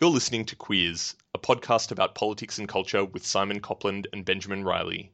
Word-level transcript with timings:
You're 0.00 0.10
listening 0.10 0.44
to 0.44 0.54
Queers, 0.54 1.16
a 1.34 1.40
podcast 1.40 1.90
about 1.90 2.14
politics 2.14 2.58
and 2.58 2.68
culture 2.68 3.04
with 3.04 3.26
Simon 3.26 3.58
Copland 3.58 4.06
and 4.12 4.24
Benjamin 4.24 4.62
Riley. 4.62 5.10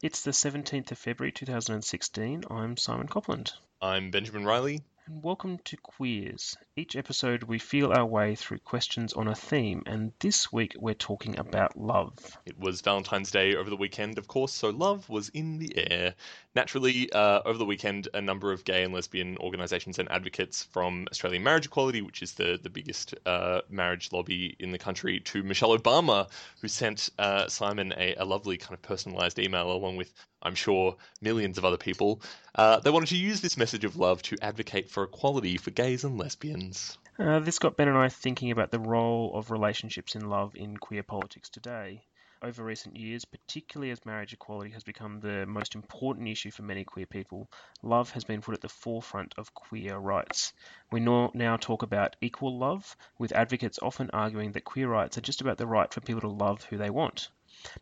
It's 0.00 0.22
the 0.22 0.30
17th 0.30 0.92
of 0.92 0.96
February 0.96 1.30
2016. 1.30 2.44
I'm 2.48 2.78
Simon 2.78 3.08
Copland. 3.08 3.52
I'm 3.82 4.10
Benjamin 4.10 4.46
Riley. 4.46 4.80
And 5.04 5.22
welcome 5.22 5.58
to 5.64 5.76
Queers. 5.76 6.56
Each 6.74 6.96
episode, 6.96 7.42
we 7.42 7.58
feel 7.58 7.92
our 7.92 8.06
way 8.06 8.34
through 8.34 8.60
questions 8.60 9.12
on 9.12 9.28
a 9.28 9.34
theme, 9.34 9.82
and 9.84 10.12
this 10.20 10.50
week 10.50 10.74
we're 10.78 10.94
talking 10.94 11.38
about 11.38 11.76
love. 11.76 12.38
It 12.46 12.58
was 12.58 12.80
Valentine's 12.80 13.30
Day 13.30 13.56
over 13.56 13.68
the 13.68 13.76
weekend, 13.76 14.16
of 14.16 14.26
course, 14.26 14.54
so 14.54 14.70
love 14.70 15.08
was 15.10 15.28
in 15.30 15.58
the 15.58 15.76
air. 15.76 16.14
Naturally, 16.54 17.10
uh, 17.12 17.40
over 17.46 17.56
the 17.56 17.64
weekend, 17.64 18.08
a 18.12 18.20
number 18.20 18.52
of 18.52 18.64
gay 18.64 18.84
and 18.84 18.92
lesbian 18.92 19.38
organisations 19.38 19.98
and 19.98 20.10
advocates 20.12 20.64
from 20.64 21.06
Australian 21.10 21.42
Marriage 21.42 21.66
Equality, 21.66 22.02
which 22.02 22.22
is 22.22 22.34
the, 22.34 22.58
the 22.62 22.68
biggest 22.68 23.14
uh, 23.24 23.62
marriage 23.70 24.12
lobby 24.12 24.54
in 24.58 24.70
the 24.70 24.78
country, 24.78 25.20
to 25.20 25.42
Michelle 25.42 25.76
Obama, 25.76 26.28
who 26.60 26.68
sent 26.68 27.08
uh, 27.18 27.48
Simon 27.48 27.94
a, 27.96 28.14
a 28.16 28.24
lovely 28.24 28.58
kind 28.58 28.74
of 28.74 28.82
personalised 28.82 29.42
email 29.42 29.72
along 29.72 29.96
with 29.96 30.12
I'm 30.42 30.54
sure 30.54 30.96
millions 31.20 31.56
of 31.56 31.64
other 31.64 31.76
people, 31.76 32.20
uh, 32.56 32.80
they 32.80 32.90
wanted 32.90 33.08
to 33.10 33.16
use 33.16 33.40
this 33.40 33.56
message 33.56 33.84
of 33.84 33.96
love 33.96 34.22
to 34.22 34.36
advocate 34.42 34.90
for 34.90 35.04
equality 35.04 35.56
for 35.56 35.70
gays 35.70 36.04
and 36.04 36.18
lesbians. 36.18 36.98
Uh, 37.18 37.38
this 37.38 37.58
got 37.58 37.76
Ben 37.76 37.88
and 37.88 37.96
I 37.96 38.08
thinking 38.08 38.50
about 38.50 38.70
the 38.70 38.80
role 38.80 39.32
of 39.34 39.50
relationships 39.50 40.16
in 40.16 40.28
love 40.28 40.54
in 40.56 40.76
queer 40.76 41.02
politics 41.02 41.48
today. 41.48 42.02
Over 42.44 42.64
recent 42.64 42.96
years, 42.96 43.24
particularly 43.24 43.92
as 43.92 44.04
marriage 44.04 44.32
equality 44.32 44.70
has 44.72 44.82
become 44.82 45.20
the 45.20 45.46
most 45.46 45.76
important 45.76 46.26
issue 46.26 46.50
for 46.50 46.62
many 46.62 46.82
queer 46.82 47.06
people, 47.06 47.48
love 47.84 48.10
has 48.10 48.24
been 48.24 48.42
put 48.42 48.56
at 48.56 48.60
the 48.60 48.68
forefront 48.68 49.32
of 49.38 49.54
queer 49.54 49.96
rights. 49.96 50.52
We 50.90 50.98
now 50.98 51.56
talk 51.60 51.84
about 51.84 52.16
equal 52.20 52.58
love, 52.58 52.96
with 53.16 53.30
advocates 53.30 53.78
often 53.80 54.10
arguing 54.10 54.50
that 54.52 54.64
queer 54.64 54.88
rights 54.88 55.16
are 55.16 55.20
just 55.20 55.40
about 55.40 55.56
the 55.56 55.68
right 55.68 55.94
for 55.94 56.00
people 56.00 56.22
to 56.22 56.28
love 56.28 56.64
who 56.64 56.78
they 56.78 56.90
want. 56.90 57.28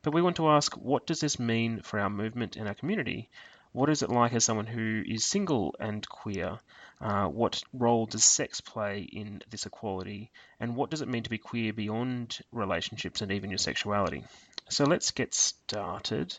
But 0.03 0.13
we 0.13 0.21
want 0.21 0.37
to 0.37 0.51
ask 0.51 0.75
what 0.75 1.07
does 1.07 1.21
this 1.21 1.39
mean 1.39 1.81
for 1.81 1.99
our 1.99 2.11
movement 2.11 2.57
and 2.57 2.69
our 2.69 2.75
community? 2.75 3.31
What 3.73 3.89
is 3.89 4.03
it 4.03 4.11
like 4.11 4.35
as 4.35 4.45
someone 4.45 4.67
who 4.67 5.03
is 5.07 5.25
single 5.25 5.77
and 5.79 6.07
queer? 6.07 6.59
Uh, 7.01 7.29
what 7.29 7.63
role 7.73 8.05
does 8.05 8.25
sex 8.25 8.61
play 8.61 9.09
in 9.11 9.43
this 9.49 9.65
equality? 9.65 10.33
And 10.59 10.77
what 10.77 10.91
does 10.91 11.01
it 11.01 11.09
mean 11.09 11.23
to 11.23 11.31
be 11.31 11.39
queer 11.39 11.73
beyond 11.73 12.41
relationships 12.53 13.23
and 13.23 13.33
even 13.33 13.49
your 13.49 13.59
sexuality? 13.59 14.25
So 14.71 14.85
let's 14.85 15.11
get 15.11 15.35
started. 15.35 16.39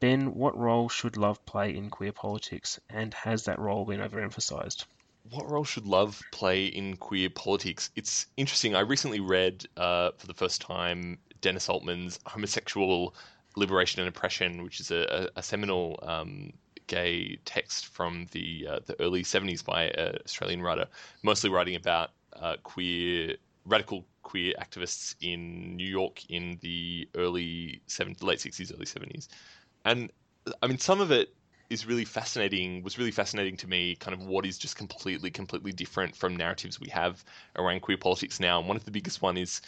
Ben, 0.00 0.34
what 0.34 0.56
role 0.56 0.88
should 0.88 1.16
love 1.16 1.44
play 1.44 1.76
in 1.76 1.90
queer 1.90 2.12
politics? 2.12 2.80
And 2.88 3.12
has 3.14 3.44
that 3.44 3.58
role 3.58 3.84
been 3.84 4.00
overemphasized? 4.00 4.84
What 5.30 5.48
role 5.50 5.64
should 5.64 5.86
love 5.86 6.22
play 6.32 6.66
in 6.66 6.96
queer 6.96 7.30
politics? 7.30 7.90
It's 7.94 8.26
interesting. 8.36 8.74
I 8.74 8.80
recently 8.80 9.20
read 9.20 9.66
uh, 9.76 10.12
for 10.16 10.26
the 10.26 10.34
first 10.34 10.60
time 10.60 11.18
Dennis 11.40 11.68
Altman's 11.68 12.18
Homosexual 12.26 13.14
Liberation 13.56 14.00
and 14.00 14.08
Oppression, 14.08 14.62
which 14.62 14.80
is 14.80 14.90
a, 14.90 15.30
a, 15.36 15.40
a 15.40 15.42
seminal 15.42 15.98
um, 16.02 16.52
gay 16.86 17.38
text 17.44 17.86
from 17.86 18.26
the 18.32 18.66
uh, 18.70 18.78
the 18.86 18.98
early 19.00 19.22
70s 19.22 19.64
by 19.64 19.84
an 19.84 20.18
Australian 20.24 20.62
writer, 20.62 20.86
mostly 21.22 21.50
writing 21.50 21.74
about 21.74 22.10
uh, 22.32 22.56
queer 22.62 23.36
radical 23.64 24.04
queer 24.26 24.52
activists 24.60 25.14
in 25.20 25.76
New 25.76 25.86
York 25.86 26.28
in 26.28 26.58
the 26.60 27.08
early 27.14 27.80
70s, 27.86 28.22
late 28.24 28.40
60s, 28.40 28.72
early 28.74 28.84
70s. 28.84 29.28
And 29.84 30.10
I 30.60 30.66
mean, 30.66 30.78
some 30.78 31.00
of 31.00 31.12
it 31.12 31.32
is 31.70 31.86
really 31.86 32.04
fascinating, 32.04 32.82
was 32.82 32.98
really 32.98 33.12
fascinating 33.12 33.56
to 33.58 33.68
me, 33.68 33.94
kind 33.94 34.20
of 34.20 34.26
what 34.26 34.44
is 34.44 34.58
just 34.58 34.76
completely, 34.76 35.30
completely 35.30 35.70
different 35.70 36.16
from 36.16 36.34
narratives 36.34 36.80
we 36.80 36.88
have 36.88 37.24
around 37.54 37.82
queer 37.82 37.98
politics 37.98 38.40
now. 38.40 38.58
And 38.58 38.66
one 38.66 38.76
of 38.76 38.84
the 38.84 38.90
biggest 38.90 39.22
one 39.22 39.36
is 39.36 39.62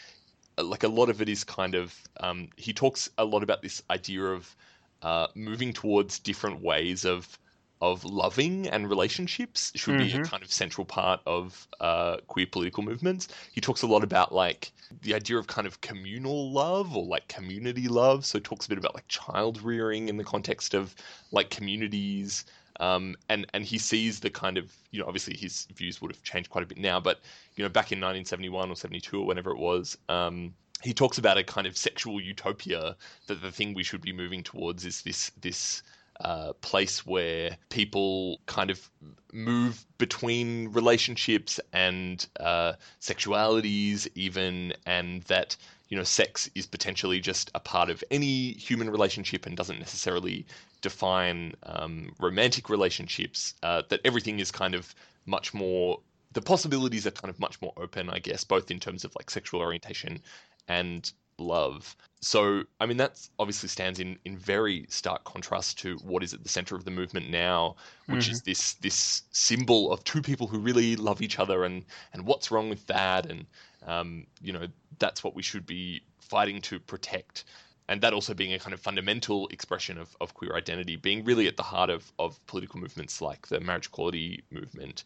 like 0.61 0.83
a 0.83 0.89
lot 0.89 1.09
of 1.09 1.23
it 1.23 1.29
is 1.29 1.45
kind 1.45 1.77
of 1.77 1.95
um, 2.19 2.49
he 2.57 2.73
talks 2.73 3.09
a 3.17 3.25
lot 3.25 3.45
about 3.45 3.63
this 3.63 3.81
idea 3.91 4.25
of 4.25 4.57
uh, 5.03 5.29
moving 5.37 5.73
towards 5.73 6.19
different 6.19 6.61
ways 6.61 7.05
of 7.05 7.39
of 7.81 8.05
loving 8.05 8.69
and 8.69 8.89
relationships 8.89 9.73
should 9.75 9.95
mm-hmm. 9.95 10.05
be 10.05 10.13
a 10.13 10.15
mm-hmm. 10.17 10.23
kind 10.25 10.43
of 10.43 10.53
central 10.53 10.85
part 10.85 11.21
of 11.27 11.69
uh, 11.81 12.19
queer 12.27 12.47
political 12.47 12.83
movements. 12.83 13.29
He 13.53 13.61
talks 13.61 13.83
a 13.83 13.87
lot 13.87 14.03
about 14.03 14.35
like 14.35 14.73
the 15.03 15.15
idea 15.15 15.39
of 15.39 15.47
kind 15.47 15.67
of 15.67 15.81
communal 15.81 16.51
love 16.51 16.97
or 16.97 17.05
like 17.05 17.29
community 17.29 17.89
love. 17.89 18.25
So 18.25 18.39
he 18.39 18.43
talks 18.43 18.67
a 18.67 18.69
bit 18.69 18.79
about 18.79 18.95
like 18.95 19.09
child 19.09 19.63
rearing 19.63 20.09
in 20.09 20.17
the 20.17 20.25
context 20.25 20.75
of 20.75 20.95
like 21.31 21.51
communities. 21.51 22.45
Um, 22.81 23.17
and 23.29 23.47
and 23.55 23.65
he 23.65 23.77
sees 23.77 24.21
the 24.21 24.31
kind 24.31 24.57
of 24.57 24.73
you 24.93 25.01
know 25.01 25.07
obviously 25.07 25.37
his 25.37 25.67
views 25.75 26.01
would 26.01 26.13
have 26.13 26.23
changed 26.23 26.51
quite 26.51 26.63
a 26.63 26.67
bit 26.67 26.79
now, 26.79 27.01
but 27.01 27.21
you 27.57 27.65
know 27.65 27.69
back 27.69 27.91
in 27.91 27.99
1971 27.99 28.71
or 28.71 28.77
72 28.77 29.21
or 29.21 29.27
whenever 29.27 29.51
it 29.51 29.59
was, 29.59 29.99
um, 30.09 30.55
he 30.83 30.95
talks 30.95 31.19
about 31.19 31.39
a 31.39 31.43
kind 31.43 31.67
of 31.67 31.77
sexual 31.77 32.21
utopia 32.21 32.97
that 33.27 33.43
the 33.43 33.51
thing 33.51 33.75
we 33.75 33.83
should 33.83 34.01
be 34.01 34.13
moving 34.13 34.43
towards 34.43 34.85
is 34.85 35.03
this 35.03 35.31
this 35.41 35.83
uh, 36.21 36.53
place 36.55 37.07
where 37.07 37.57
people 37.69 38.41
kind 38.47 38.71
of 38.71 38.91
move 39.33 39.85
between 39.99 40.73
relationships 40.73 41.61
and 41.73 42.27
uh, 42.41 42.73
sexualities, 43.01 44.09
even, 44.15 44.73
and 44.87 45.23
that 45.25 45.57
you 45.89 45.97
know 45.97 46.05
sex 46.05 46.51
is 46.55 46.67
potentially 46.67 47.21
just 47.21 47.51
a 47.55 47.61
part 47.61 47.91
of 47.91 48.03
any 48.11 48.53
human 48.53 48.91
relationship 48.91 49.47
and 49.47 49.57
doesn't 49.57 49.79
necessarily 49.79 50.47
define 50.81 51.55
um, 51.65 52.13
romantic 52.19 52.69
relationships. 52.69 53.55
Uh, 53.63 53.83
that 53.89 54.01
everything 54.05 54.41
is 54.41 54.51
kind 54.51 54.75
of 54.75 54.95
much 55.27 55.55
more 55.55 56.01
the 56.33 56.43
possibilities 56.43 57.07
are 57.07 57.11
kind 57.11 57.31
of 57.31 57.41
much 57.41 57.61
more 57.63 57.73
open, 57.77 58.11
I 58.11 58.19
guess, 58.19 58.45
both 58.45 58.71
in 58.71 58.81
terms 58.81 59.05
of 59.05 59.15
like 59.17 59.31
sexual 59.31 59.61
orientation 59.61 60.21
and 60.69 61.11
love. 61.39 61.97
So, 62.21 62.65
I 62.81 62.87
mean, 62.87 62.97
that 62.97 63.29
obviously 63.39 63.69
stands 63.69 64.01
in, 64.01 64.19
in 64.25 64.37
very 64.37 64.87
stark 64.89 65.25
contrast 65.25 65.79
to 65.81 65.97
what 65.99 66.23
is 66.23 66.35
at 66.35 66.43
the 66.43 66.49
center 66.49 66.75
of 66.75 66.85
the 66.85 66.91
movement 66.91 67.31
now, 67.31 67.77
which 68.07 68.25
mm-hmm. 68.25 68.33
is 68.33 68.43
this 68.43 68.75
this 68.75 69.23
symbol 69.31 69.93
of 69.93 70.03
two 70.05 70.21
people 70.21 70.47
who 70.47 70.59
really 70.59 70.97
love 70.97 71.23
each 71.23 71.39
other, 71.39 71.65
and 71.65 71.85
and 72.13 72.27
what's 72.27 72.51
wrong 72.51 72.69
with 72.69 72.85
that, 72.87 73.27
and 73.27 73.47
um, 73.87 74.27
you 74.43 74.53
know, 74.53 74.67
that's 74.99 75.23
what 75.23 75.35
we 75.35 75.43
should 75.43 75.67
be 75.67 76.03
fighting 76.21 76.61
to 76.63 76.81
protect. 76.81 77.45
And 77.91 78.03
that 78.03 78.13
also 78.13 78.35
being 78.35 78.53
a 78.53 78.59
kind 78.59 78.75
of 78.75 78.81
fundamental 78.81 79.49
expression 79.49 79.97
of, 79.97 80.15
of 80.21 80.35
queer 80.35 80.55
identity, 80.55 80.97
being 80.97 81.25
really 81.25 81.49
at 81.49 81.57
the 81.57 81.63
heart 81.63 81.89
of, 81.89 82.13
of 82.19 82.45
political 82.47 82.79
movements 82.79 83.23
like 83.23 83.47
the 83.47 83.61
marriage 83.61 83.87
equality 83.87 84.45
movement. 84.51 85.05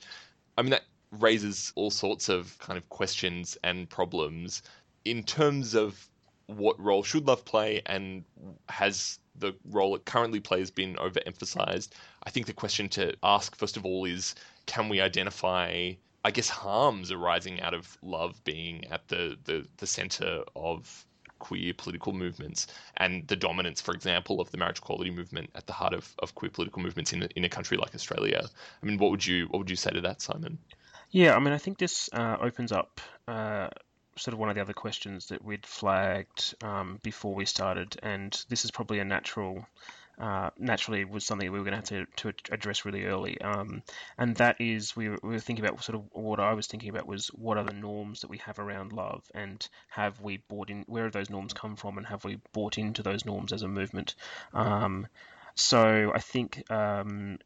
I 0.58 0.62
mean, 0.62 0.70
that 0.70 0.82
raises 1.12 1.72
all 1.76 1.90
sorts 1.90 2.28
of 2.28 2.58
kind 2.58 2.76
of 2.76 2.88
questions 2.88 3.56
and 3.62 3.88
problems 3.88 4.62
in 5.04 5.22
terms 5.22 5.74
of 5.74 6.08
what 6.56 6.80
role 6.80 7.02
should 7.02 7.26
love 7.26 7.44
play 7.44 7.82
and 7.86 8.24
has 8.68 9.18
the 9.36 9.54
role 9.64 9.94
it 9.96 10.04
currently 10.04 10.40
plays 10.40 10.70
been 10.70 10.96
overemphasized? 10.96 11.90
I 12.24 12.30
think 12.30 12.46
the 12.46 12.52
question 12.52 12.88
to 12.90 13.14
ask, 13.22 13.56
first 13.56 13.76
of 13.76 13.84
all, 13.84 14.04
is 14.04 14.34
can 14.66 14.88
we 14.88 15.00
identify, 15.00 15.92
I 16.24 16.30
guess, 16.30 16.48
harms 16.48 17.10
arising 17.10 17.60
out 17.60 17.74
of 17.74 17.96
love 18.02 18.42
being 18.44 18.86
at 18.90 19.08
the, 19.08 19.36
the, 19.44 19.66
the 19.78 19.86
center 19.86 20.42
of 20.54 21.06
queer 21.38 21.74
political 21.74 22.12
movements 22.12 22.68
and 22.98 23.26
the 23.26 23.34
dominance, 23.34 23.80
for 23.80 23.92
example, 23.92 24.40
of 24.40 24.50
the 24.52 24.58
marriage 24.58 24.78
equality 24.78 25.10
movement 25.10 25.50
at 25.56 25.66
the 25.66 25.72
heart 25.72 25.92
of, 25.92 26.14
of 26.20 26.34
queer 26.36 26.50
political 26.50 26.80
movements 26.80 27.12
in 27.12 27.24
a, 27.24 27.28
in 27.34 27.44
a 27.44 27.48
country 27.48 27.76
like 27.76 27.94
Australia? 27.94 28.44
I 28.80 28.86
mean, 28.86 28.98
what 28.98 29.10
would 29.10 29.26
you 29.26 29.46
what 29.46 29.58
would 29.58 29.70
you 29.70 29.76
say 29.76 29.90
to 29.90 30.00
that, 30.02 30.22
Simon? 30.22 30.58
Yeah, 31.10 31.34
I 31.34 31.40
mean, 31.40 31.52
I 31.52 31.58
think 31.58 31.78
this 31.78 32.08
uh, 32.12 32.36
opens 32.40 32.72
up 32.72 33.00
uh, 33.28 33.68
sort 34.16 34.34
of 34.34 34.38
one 34.38 34.48
of 34.48 34.54
the 34.54 34.60
other 34.60 34.72
questions 34.72 35.28
that 35.28 35.44
we'd 35.44 35.66
flagged 35.66 36.54
um, 36.62 36.98
before 37.02 37.34
we 37.34 37.44
started, 37.44 37.96
and 38.02 38.44
this 38.48 38.64
is 38.64 38.70
probably 38.70 38.98
a 38.98 39.04
natural. 39.04 39.66
Uh, 40.20 40.50
naturally, 40.58 41.06
was 41.06 41.24
something 41.24 41.50
we 41.50 41.58
were 41.58 41.64
going 41.64 41.82
to 41.82 41.96
have 41.96 42.06
to, 42.16 42.30
to 42.30 42.52
address 42.52 42.84
really 42.84 43.06
early, 43.06 43.40
um, 43.40 43.82
and 44.18 44.36
that 44.36 44.60
is 44.60 44.94
we 44.94 45.08
were, 45.08 45.18
we 45.22 45.30
were 45.30 45.40
thinking 45.40 45.64
about 45.64 45.82
sort 45.82 45.96
of 45.96 46.04
what 46.12 46.38
I 46.38 46.52
was 46.52 46.66
thinking 46.66 46.90
about 46.90 47.06
was 47.06 47.28
what 47.28 47.56
are 47.56 47.64
the 47.64 47.72
norms 47.72 48.20
that 48.20 48.28
we 48.28 48.36
have 48.38 48.58
around 48.58 48.92
love, 48.92 49.24
and 49.34 49.66
have 49.88 50.20
we 50.20 50.36
bought 50.36 50.68
in 50.68 50.84
where 50.86 51.04
have 51.04 51.12
those 51.12 51.30
norms 51.30 51.54
come 51.54 51.76
from, 51.76 51.96
and 51.96 52.06
have 52.06 52.24
we 52.24 52.38
bought 52.52 52.76
into 52.76 53.02
those 53.02 53.24
norms 53.24 53.54
as 53.54 53.62
a 53.62 53.68
movement? 53.68 54.14
Um, 54.52 55.06
so 55.54 56.12
I 56.14 56.18
think 56.18 56.70
um, 56.70 57.38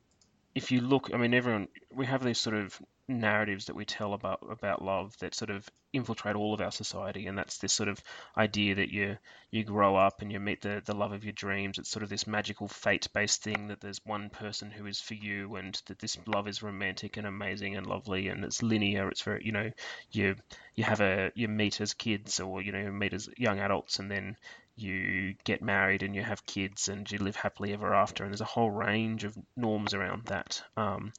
if 0.57 0.73
you 0.73 0.81
look, 0.81 1.11
I 1.15 1.19
mean, 1.19 1.35
everyone 1.35 1.69
we 1.95 2.07
have 2.07 2.25
these 2.25 2.41
sort 2.41 2.57
of 2.57 2.81
narratives 3.09 3.67
that 3.67 3.77
we 3.77 3.85
tell 3.85 4.15
about 4.15 4.41
about 4.51 4.83
love 4.83 5.15
that 5.21 5.35
sort 5.35 5.51
of 5.51 5.69
infiltrate 5.93 6.37
all 6.37 6.55
of 6.55 6.61
our 6.61 6.71
society, 6.73 7.27
and 7.27 7.39
that's 7.39 7.59
this 7.59 7.73
sort 7.73 7.89
of 7.89 8.03
idea 8.37 8.75
that 8.75 8.91
you 8.91 9.17
you 9.51 9.65
grow 9.65 9.97
up 9.97 10.23
and 10.23 10.33
you 10.33 10.41
meet 10.41 10.61
the 10.63 10.83
the 10.85 10.95
love 10.95 11.13
of 11.13 11.25
your 11.25 11.33
dreams. 11.33 11.79
It's 11.79 11.91
sort 11.91 12.03
of 12.03 12.09
this 12.09 12.27
magical 12.27 12.69
fate-based 12.69 13.43
thing 13.43 13.69
that 13.69 13.81
there's 13.81 14.01
one 14.05 14.31
person 14.31 14.71
who 14.71 14.87
is 14.87 15.01
for 15.01 15.15
you, 15.15 15.57
and 15.57 15.81
that 15.87 15.99
this 15.99 16.19
love 16.27 16.49
is 16.49 16.63
romantic 16.63 17.17
and 17.17 17.27
amazing 17.27 17.77
and 17.77 17.87
lovely, 17.87 18.29
and 18.29 18.45
it's 18.45 18.63
linear. 18.63 19.09
It's 19.09 19.23
very 19.23 19.45
you 19.45 19.53
know 19.53 19.71
you 20.11 20.37
you 20.75 20.85
have 20.85 21.01
a 21.01 21.31
you 21.35 21.49
meet 21.49 21.81
as 21.81 21.95
kids 21.95 22.41
or 22.41 22.63
you 22.63 22.73
know 22.73 22.91
meet 22.91 23.15
as 23.15 23.29
young 23.37 23.61
adults, 23.61 23.99
and 23.99 24.11
then 24.11 24.37
you 24.77 25.35
get 25.45 25.63
married 25.63 26.03
and 26.03 26.15
you 26.15 26.23
have 26.23 26.45
kids 26.45 26.89
and 26.89 27.11
you 27.11 27.19
live 27.19 27.37
happily 27.37 27.73
ever 27.73 27.95
after. 27.95 28.25
And 28.25 28.33
there's 28.33 28.43
a 28.43 28.45
whole 28.45 28.71
range 28.71 29.25
of 29.25 29.37
norms 29.57 29.95
around 29.95 30.27
that. 30.27 30.63
Um, 30.77 31.13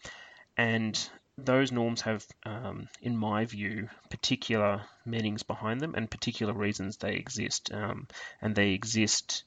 and 0.57 1.09
those 1.37 1.71
norms 1.71 2.01
have, 2.01 2.25
um, 2.45 2.89
in 3.01 3.15
my 3.15 3.45
view, 3.45 3.89
particular 4.09 4.83
meanings 5.05 5.43
behind 5.43 5.79
them 5.79 5.93
and 5.95 6.09
particular 6.09 6.53
reasons 6.53 6.97
they 6.97 7.13
exist. 7.13 7.71
Um, 7.71 8.07
and 8.41 8.55
they 8.55 8.71
exist 8.71 9.43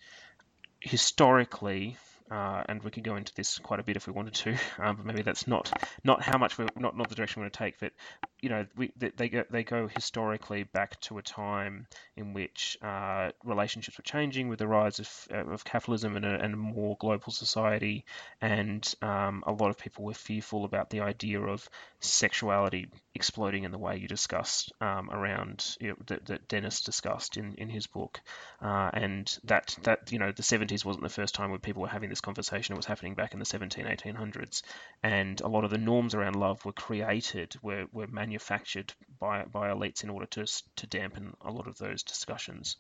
historically 0.80 1.96
uh, 2.30 2.62
and 2.68 2.82
we 2.82 2.90
could 2.90 3.04
go 3.04 3.16
into 3.16 3.34
this 3.34 3.58
quite 3.58 3.80
a 3.80 3.82
bit 3.82 3.96
if 3.96 4.06
we 4.06 4.12
wanted 4.12 4.34
to, 4.34 4.56
um, 4.78 4.96
but 4.96 5.06
maybe 5.06 5.22
that's 5.22 5.46
not 5.46 5.70
not 6.04 6.22
how 6.22 6.38
much 6.38 6.58
we're 6.58 6.68
not 6.76 6.96
not 6.96 7.08
the 7.08 7.14
direction 7.14 7.40
we're 7.40 7.44
going 7.44 7.52
to 7.52 7.58
take. 7.58 7.80
But 7.80 7.92
you 8.40 8.48
know, 8.48 8.66
we, 8.76 8.92
they 8.96 9.28
go 9.28 9.44
they 9.50 9.64
go 9.64 9.88
historically 9.88 10.62
back 10.62 11.00
to 11.02 11.18
a 11.18 11.22
time 11.22 11.86
in 12.16 12.32
which 12.32 12.78
uh, 12.82 13.30
relationships 13.44 13.98
were 13.98 14.04
changing 14.04 14.48
with 14.48 14.58
the 14.58 14.68
rise 14.68 14.98
of, 14.98 15.28
uh, 15.32 15.52
of 15.52 15.64
capitalism 15.64 16.16
and 16.16 16.24
a, 16.24 16.40
and 16.40 16.54
a 16.54 16.56
more 16.56 16.96
global 16.98 17.32
society, 17.32 18.04
and 18.40 18.94
um, 19.02 19.42
a 19.46 19.52
lot 19.52 19.70
of 19.70 19.78
people 19.78 20.04
were 20.04 20.14
fearful 20.14 20.64
about 20.64 20.90
the 20.90 21.00
idea 21.00 21.40
of 21.40 21.68
sexuality 22.00 22.88
exploding 23.14 23.64
in 23.64 23.70
the 23.70 23.78
way 23.78 23.96
you 23.98 24.08
discussed 24.08 24.72
um, 24.80 25.10
around 25.10 25.76
you 25.80 25.88
know, 25.88 25.96
that, 26.06 26.24
that, 26.26 26.48
Dennis 26.48 26.80
discussed 26.80 27.36
in, 27.36 27.54
in 27.56 27.68
his 27.68 27.86
book, 27.86 28.20
uh, 28.62 28.90
and 28.92 29.38
that 29.44 29.76
that 29.82 30.10
you 30.12 30.18
know 30.18 30.32
the 30.32 30.42
70s 30.42 30.84
wasn't 30.84 31.02
the 31.02 31.10
first 31.10 31.34
time 31.34 31.50
when 31.50 31.60
people 31.60 31.82
were 31.82 31.88
having 31.88 32.08
this 32.08 32.19
conversation. 32.20 32.74
It 32.74 32.76
was 32.76 32.86
happening 32.86 33.14
back 33.14 33.32
in 33.32 33.38
the 33.38 33.44
17 33.44 33.84
1800s, 33.86 34.62
and 35.02 35.40
a 35.40 35.48
lot 35.48 35.64
of 35.64 35.70
the 35.70 35.78
norms 35.78 36.14
around 36.14 36.36
love 36.36 36.64
were 36.64 36.72
created, 36.72 37.54
were 37.62 37.86
were 37.92 38.06
manufactured 38.06 38.92
by 39.18 39.44
by 39.44 39.68
elites 39.70 40.04
in 40.04 40.10
order 40.10 40.26
to 40.26 40.46
to 40.76 40.86
dampen 40.86 41.36
a 41.40 41.50
lot 41.50 41.66
of 41.66 41.78
those 41.78 42.02
discussions. 42.02 42.76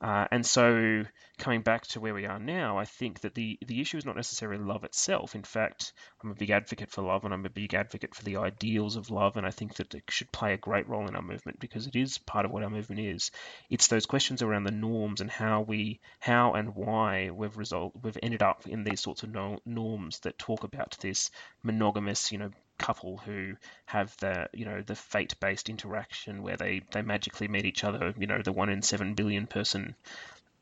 Uh, 0.00 0.26
and 0.30 0.46
so, 0.46 1.04
coming 1.38 1.60
back 1.60 1.86
to 1.86 2.00
where 2.00 2.14
we 2.14 2.24
are 2.24 2.38
now, 2.38 2.78
I 2.78 2.86
think 2.86 3.20
that 3.20 3.34
the, 3.34 3.58
the 3.66 3.82
issue 3.82 3.98
is 3.98 4.06
not 4.06 4.16
necessarily 4.16 4.62
love 4.62 4.82
itself. 4.84 5.34
In 5.34 5.42
fact, 5.42 5.92
I'm 6.22 6.30
a 6.30 6.34
big 6.34 6.50
advocate 6.50 6.90
for 6.90 7.02
love 7.02 7.24
and 7.24 7.34
I'm 7.34 7.44
a 7.44 7.50
big 7.50 7.74
advocate 7.74 8.14
for 8.14 8.24
the 8.24 8.36
ideals 8.36 8.96
of 8.96 9.10
love. 9.10 9.36
And 9.36 9.46
I 9.46 9.50
think 9.50 9.74
that 9.74 9.94
it 9.94 10.04
should 10.08 10.32
play 10.32 10.54
a 10.54 10.58
great 10.58 10.88
role 10.88 11.06
in 11.06 11.16
our 11.16 11.22
movement 11.22 11.60
because 11.60 11.86
it 11.86 11.96
is 11.96 12.16
part 12.16 12.46
of 12.46 12.50
what 12.50 12.62
our 12.62 12.70
movement 12.70 13.00
is. 13.00 13.30
It's 13.68 13.88
those 13.88 14.06
questions 14.06 14.40
around 14.40 14.64
the 14.64 14.70
norms 14.70 15.20
and 15.20 15.30
how 15.30 15.60
we, 15.60 16.00
how 16.18 16.54
and 16.54 16.74
why 16.74 17.28
we've 17.30 17.58
result, 17.58 17.92
we've 18.02 18.18
ended 18.22 18.42
up 18.42 18.66
in 18.66 18.84
these 18.84 19.00
sorts 19.00 19.22
of 19.22 19.30
no, 19.30 19.58
norms 19.66 20.20
that 20.20 20.38
talk 20.38 20.64
about 20.64 20.96
this 21.00 21.30
monogamous, 21.62 22.32
you 22.32 22.38
know, 22.38 22.50
couple 22.80 23.18
who 23.18 23.54
have 23.86 24.16
the 24.18 24.48
you 24.52 24.64
know 24.64 24.82
the 24.82 24.96
fate 24.96 25.38
based 25.38 25.68
interaction 25.68 26.42
where 26.42 26.56
they 26.56 26.80
they 26.92 27.02
magically 27.02 27.46
meet 27.46 27.66
each 27.66 27.84
other 27.84 28.14
you 28.18 28.26
know 28.26 28.40
the 28.42 28.52
one 28.52 28.70
in 28.70 28.82
seven 28.82 29.14
billion 29.14 29.46
person 29.46 29.94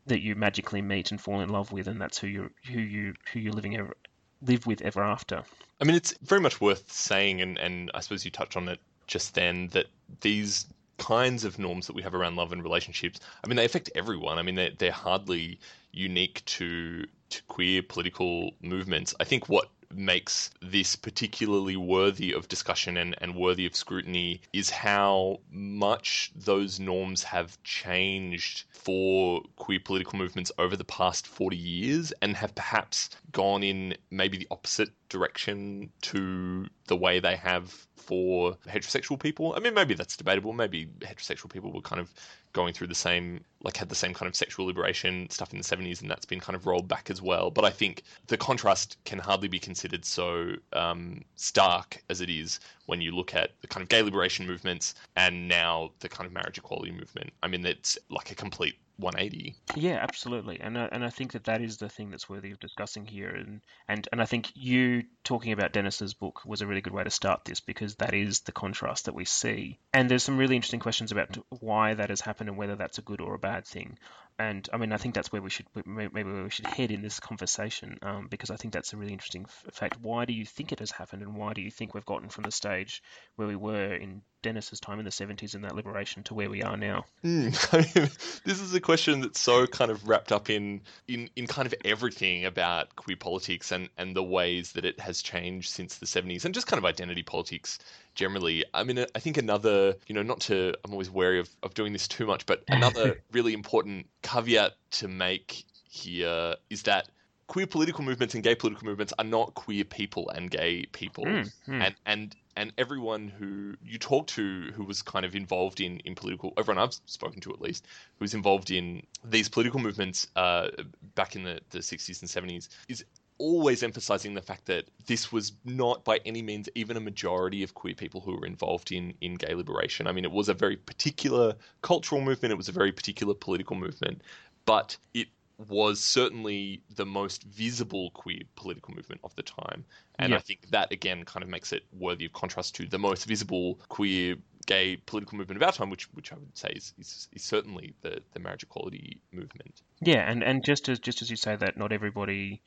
that 0.07 0.21
you 0.21 0.35
magically 0.35 0.83
meet 0.83 1.11
and 1.11 1.21
fall 1.21 1.41
in 1.41 1.49
love 1.49 1.71
with 1.73 1.87
and 1.87 2.01
that's 2.01 2.19
who 2.19 2.27
you 2.27 2.51
who 2.67 2.81
you 2.81 3.15
who 3.33 3.39
you're 3.39 3.53
living 3.53 3.77
ever 3.77 3.95
live 4.43 4.67
with 4.67 4.83
ever 4.83 5.03
after. 5.03 5.43
I 5.81 5.85
mean 5.85 5.97
it's 5.97 6.15
very 6.23 6.41
much 6.41 6.61
worth 6.61 6.91
saying 6.91 7.41
and 7.41 7.57
and 7.59 7.91
i 7.95 8.01
suppose 8.01 8.25
you 8.25 8.31
touched 8.31 8.57
on 8.57 8.69
it 8.69 8.81
just 9.07 9.35
then 9.35 9.69
that 9.69 9.87
these 10.21 10.67
kinds 10.99 11.45
of 11.45 11.59
norms 11.59 11.87
that 11.87 11.95
we 11.95 12.03
have 12.03 12.15
around 12.15 12.35
love 12.35 12.53
and 12.53 12.63
relationships 12.65 13.21
i 13.45 13.47
mean 13.47 13.57
they 13.57 13.65
affect 13.65 13.91
everyone. 13.95 14.39
I 14.39 14.43
mean 14.43 14.57
they're, 14.57 14.73
they're 14.77 14.93
hardly 14.93 15.61
unique 15.93 16.45
to 16.47 17.07
to 17.31 17.43
queer 17.45 17.83
political 17.83 18.53
movements. 18.63 19.15
I 19.21 19.25
think 19.25 19.49
what 19.49 19.69
makes 19.95 20.51
this 20.61 20.97
particularly 20.97 21.77
worthy 21.77 22.33
of 22.33 22.49
discussion 22.49 22.97
and, 22.97 23.15
and 23.21 23.35
worthy 23.35 23.67
of 23.67 23.75
scrutiny 23.75 24.41
is 24.53 24.71
how 24.71 25.41
much 25.51 26.31
those 26.35 26.79
norms 26.79 27.23
have 27.23 27.63
changed 27.63 28.65
for 28.71 29.43
queer 29.57 29.81
political 29.81 30.19
movements 30.19 30.53
over 30.59 30.77
the 30.77 30.85
past 30.85 31.27
40 31.27 31.57
years 31.57 32.13
and 32.23 32.37
have 32.37 32.55
perhaps 32.55 33.11
gone 33.33 33.63
in 33.63 33.97
maybe 34.11 34.37
the 34.39 34.49
opposite 34.51 34.91
direction 35.09 35.91
to 36.03 36.67
the 36.87 36.97
way 36.97 37.21
they 37.21 37.37
have 37.37 37.87
for 37.97 38.57
heterosexual 38.67 39.19
people. 39.19 39.55
I 39.55 39.61
mean, 39.61 39.75
maybe 39.75 39.95
that's 39.95 40.17
debatable. 40.17 40.53
Maybe 40.53 40.87
heterosexual 41.01 41.51
people 41.51 41.73
were 41.73 41.83
kind 41.83 42.01
of 42.01 42.13
going 42.55 42.73
through 42.73 42.87
the 42.87 42.95
same, 42.95 43.45
like, 43.63 43.77
had 43.77 43.89
the 43.89 43.95
same 43.95 44.15
kind 44.15 44.29
of 44.29 44.35
sexual 44.35 44.67
liberation 44.67 45.29
stuff 45.29 45.53
in 45.53 45.59
the 45.59 45.65
70s, 45.65 46.01
and 46.01 46.11
that's 46.11 46.25
been 46.25 46.41
kind 46.41 46.57
of 46.57 46.67
rolled 46.67 46.89
back 46.89 47.11
as 47.11 47.21
well. 47.21 47.51
But 47.51 47.65
I 47.65 47.71
think 47.71 48.03
the 48.27 48.39
contrast 48.39 48.97
can 49.05 49.19
hardly 49.19 49.49
be 49.49 49.59
considered 49.59 50.05
so 50.05 50.55
um, 50.73 51.23
stark 51.37 52.03
as 52.09 52.21
it 52.21 52.31
is 52.31 52.61
when 52.87 53.03
you 53.03 53.15
look 53.15 53.35
at 53.35 53.51
the 53.61 53.67
kind 53.67 53.83
of 53.83 53.89
gay 53.89 54.03
liberation 54.03 54.47
movements 54.47 54.95
and 55.17 55.47
now 55.47 55.91
the 56.01 56.09
kind 56.09 56.27
of 56.27 56.33
marriage 56.33 56.57
equality 56.57 56.93
movement. 56.93 57.31
I 57.43 57.49
mean, 57.49 57.67
it's 57.67 57.99
like 58.09 58.31
a 58.31 58.35
complete 58.35 58.77
180. 58.99 59.57
Yeah, 59.75 59.97
absolutely, 60.03 60.59
and 60.61 60.77
uh, 60.77 60.89
and 60.93 61.05
I 61.05 61.11
think 61.11 61.33
that 61.33 61.45
that 61.45 61.63
is 61.63 61.77
the 61.79 61.89
thing 61.89 62.11
that's 62.11 62.29
worthy 62.29 62.51
of 62.51 62.59
discussing 62.59 63.07
here, 63.07 63.31
and 63.31 63.63
and 63.87 64.09
and 64.13 64.21
I 64.21 64.27
think 64.27 64.51
you 64.55 65.05
talking 65.29 65.53
about 65.53 65.73
Dennis's 65.73 66.15
book 66.15 66.41
was 66.47 66.63
a 66.63 66.67
really 66.67 66.81
good 66.81 66.95
way 66.95 67.05
to 67.05 67.11
start 67.11 67.45
this 67.45 67.61
because 67.61 67.97
that 67.97 68.15
is 68.15 68.41
the 68.41 68.53
contrast 68.53 69.05
that 69.05 69.15
we 69.15 69.27
see, 69.27 69.79
and 69.93 70.11
there's 70.11 70.25
some 70.25 70.39
really 70.39 70.57
interesting 70.57 70.81
questions 70.81 71.13
about 71.13 71.37
why 71.61 71.93
that 71.93 72.09
has 72.09 72.23
happened 72.23 72.49
and 72.49 72.57
whether 72.57 72.77
that's 72.77 72.97
a 72.97 73.03
good 73.03 73.21
or 73.21 73.35
a 73.35 73.39
bad 73.39 73.67
thing 73.67 73.99
and 74.41 74.69
I 74.73 74.77
mean, 74.77 74.93
I 74.93 74.99
think 74.99 75.15
that's 75.15 75.33
where 75.33 75.43
we 75.43 75.51
should 75.51 75.67
maybe 75.85 76.23
where 76.23 76.45
we 76.45 76.51
should 76.51 76.67
head 76.67 76.93
in 76.93 77.03
this 77.03 77.19
conversation 77.19 77.99
um, 78.03 78.29
because 78.31 78.51
I 78.51 78.57
think 78.57 78.73
that's 78.73 78.93
a 78.93 78.97
really 78.97 79.13
interesting 79.13 79.47
fact. 79.73 79.99
Why 80.01 80.27
do 80.27 80.33
you 80.33 80.45
think 80.45 80.71
it 80.71 80.79
has 80.79 80.93
happened, 80.93 81.23
and 81.23 81.35
why 81.35 81.55
do 81.55 81.61
you 81.61 81.73
think 81.73 81.93
we've 81.93 82.07
gotten 82.07 82.29
from 82.29 82.45
the 82.45 82.53
stage 82.53 83.03
where 83.35 83.49
we 83.49 83.57
were 83.57 83.95
in 83.95 84.23
Dennis's 84.43 84.79
time 84.79 85.01
in 85.01 85.05
the 85.05 85.11
70s 85.11 85.57
and 85.57 85.65
that 85.65 85.75
liberation 85.75 86.23
to 86.25 86.35
where 86.35 86.49
we 86.49 86.63
are 86.63 86.77
now? 86.77 87.05
Mm, 87.25 87.53
I 87.73 87.79
mean, 87.79 88.11
this 88.45 88.61
is 88.61 88.73
a 88.75 88.81
question 88.81 89.23
that's 89.23 89.41
so 89.41 89.67
kind 89.67 89.91
of 89.91 90.09
wrapped 90.09 90.31
up 90.31 90.51
in 90.51 90.83
in 91.09 91.31
in 91.35 91.49
kind 91.49 91.67
of 91.67 91.75
everything 91.85 92.45
about 92.45 92.95
queer 92.95 93.17
politics 93.17 93.73
and 93.73 93.89
and 93.99 94.15
the 94.15 94.23
ways 94.23 94.73
that 94.73 94.85
it 94.85 95.01
has 95.01 95.18
changed 95.23 95.71
since 95.71 95.99
the 95.99 96.07
70s 96.07 96.45
and 96.45 96.55
just 96.55 96.67
kind 96.67 96.79
of 96.79 96.85
identity 96.85 97.23
politics 97.23 97.79
generally. 98.15 98.65
I 98.75 98.85
mean, 98.85 99.05
I 99.15 99.19
think 99.19 99.37
another, 99.37 99.95
you 100.07 100.15
know, 100.15 100.23
not 100.23 100.41
to, 100.43 100.75
I'm 100.85 100.93
always 100.93 101.11
wary 101.11 101.41
of, 101.41 101.49
of 101.63 101.75
doing 101.75 101.93
this 101.93 102.09
too 102.09 102.27
much, 102.27 102.47
but 102.47 102.65
another 102.69 103.21
really 103.33 103.53
important 103.53 104.07
caveat 104.23 104.73
to 104.93 105.09
make 105.09 105.65
here 105.89 106.55
is 106.71 106.83
that 106.83 107.09
queer 107.49 107.67
political 107.67 108.05
movements 108.05 108.35
and 108.35 108.45
gay 108.45 108.55
political 108.55 108.87
movements 108.87 109.13
are 109.19 109.25
not 109.25 109.55
queer 109.55 109.83
people 109.85 110.29
and 110.31 110.51
gay 110.51 110.85
people. 110.93 111.25
Mm, 111.25 111.51
mm. 111.67 111.83
And, 111.83 111.95
and, 112.07 112.37
and 112.57 112.73
everyone 112.77 113.29
who 113.29 113.75
you 113.83 113.99
talk 113.99 114.27
to 114.29 114.71
who 114.75 114.85
was 114.85 115.03
kind 115.03 115.25
of 115.25 115.35
involved 115.35 115.81
in, 115.81 115.99
in 116.01 116.15
political, 116.15 116.53
everyone 116.59 116.83
I've 116.83 116.95
spoken 117.07 117.41
to 117.43 117.53
at 117.53 117.61
least, 117.61 117.87
who 118.19 118.25
was 118.25 118.35
involved 118.35 118.71
in 118.71 119.03
these 119.25 119.49
political 119.49 119.81
movements 119.81 120.29
uh, 120.37 120.69
back 121.15 121.37
in 121.37 121.43
the, 121.43 121.61
the 121.71 121.79
60s 121.79 122.21
and 122.21 122.51
70s, 122.51 122.69
is 122.89 123.05
always 123.39 123.83
emphasizing 123.83 124.35
the 124.35 124.43
fact 124.43 124.67
that 124.67 124.85
this 125.07 125.33
was 125.33 125.53
not 125.65 126.05
by 126.05 126.21
any 126.27 126.43
means 126.43 126.69
even 126.75 126.97
a 126.97 127.01
majority 127.01 127.63
of 127.63 127.75
queer 127.75 127.95
people 127.95 128.21
who 128.21 128.33
were 128.33 128.47
involved 128.47 128.93
in 128.93 129.15
in 129.21 129.35
gay 129.35 129.55
liberation. 129.55 130.07
I 130.07 130.13
mean, 130.13 130.25
it 130.25 130.33
was 130.33 130.49
a 130.49 130.55
very 130.55 130.77
particular 130.77 131.55
cultural 131.83 132.21
movement, 132.21 132.53
it 132.53 132.57
was 132.57 132.69
a 132.69 132.73
very 132.73 132.93
particular 132.93 133.35
political 133.35 133.77
movement, 133.77 134.23
but 134.67 134.97
it 135.15 135.29
was 135.69 135.99
certainly 135.99 136.81
the 136.95 137.07
most 137.07 137.43
visible 137.43 138.11
queer 138.13 138.43
political 138.55 138.95
movement 138.95 139.21
of 139.25 139.35
the 139.35 139.43
time. 139.43 139.85
And 140.19 140.31
yeah. 140.31 140.37
I 140.37 140.41
think 140.41 140.71
that 140.71 140.93
again 140.93 141.25
kind 141.25 141.43
of 141.43 141.49
makes 141.49 141.73
it 141.73 141.85
worthy 141.93 142.27
of 142.27 142.33
contrast 142.33 142.77
to 142.77 142.87
the 142.87 142.99
most 142.99 143.25
visible 143.25 143.81
queer 143.89 144.37
gay 144.67 144.97
political 145.07 145.39
movement 145.39 145.61
of 145.61 145.67
our 145.67 145.73
time, 145.73 145.91
which 145.91 146.05
which 146.13 146.33
I 146.33 146.37
would 146.37 146.57
say 146.57 146.69
is, 146.77 146.93
is, 146.99 147.29
is 147.33 147.43
certainly 147.43 147.95
the, 148.03 148.21
the 148.35 148.41
marriage 148.41 148.63
equality 148.63 149.21
movement. 149.33 149.83
Yeah, 150.01 150.31
and, 150.31 150.45
and 150.45 150.65
just 150.65 150.89
as 150.89 151.01
just 151.01 151.23
as 151.23 151.31
you 151.31 151.37
say 151.37 151.57
that 151.57 151.77
not 151.77 151.91
everybody 151.91 152.63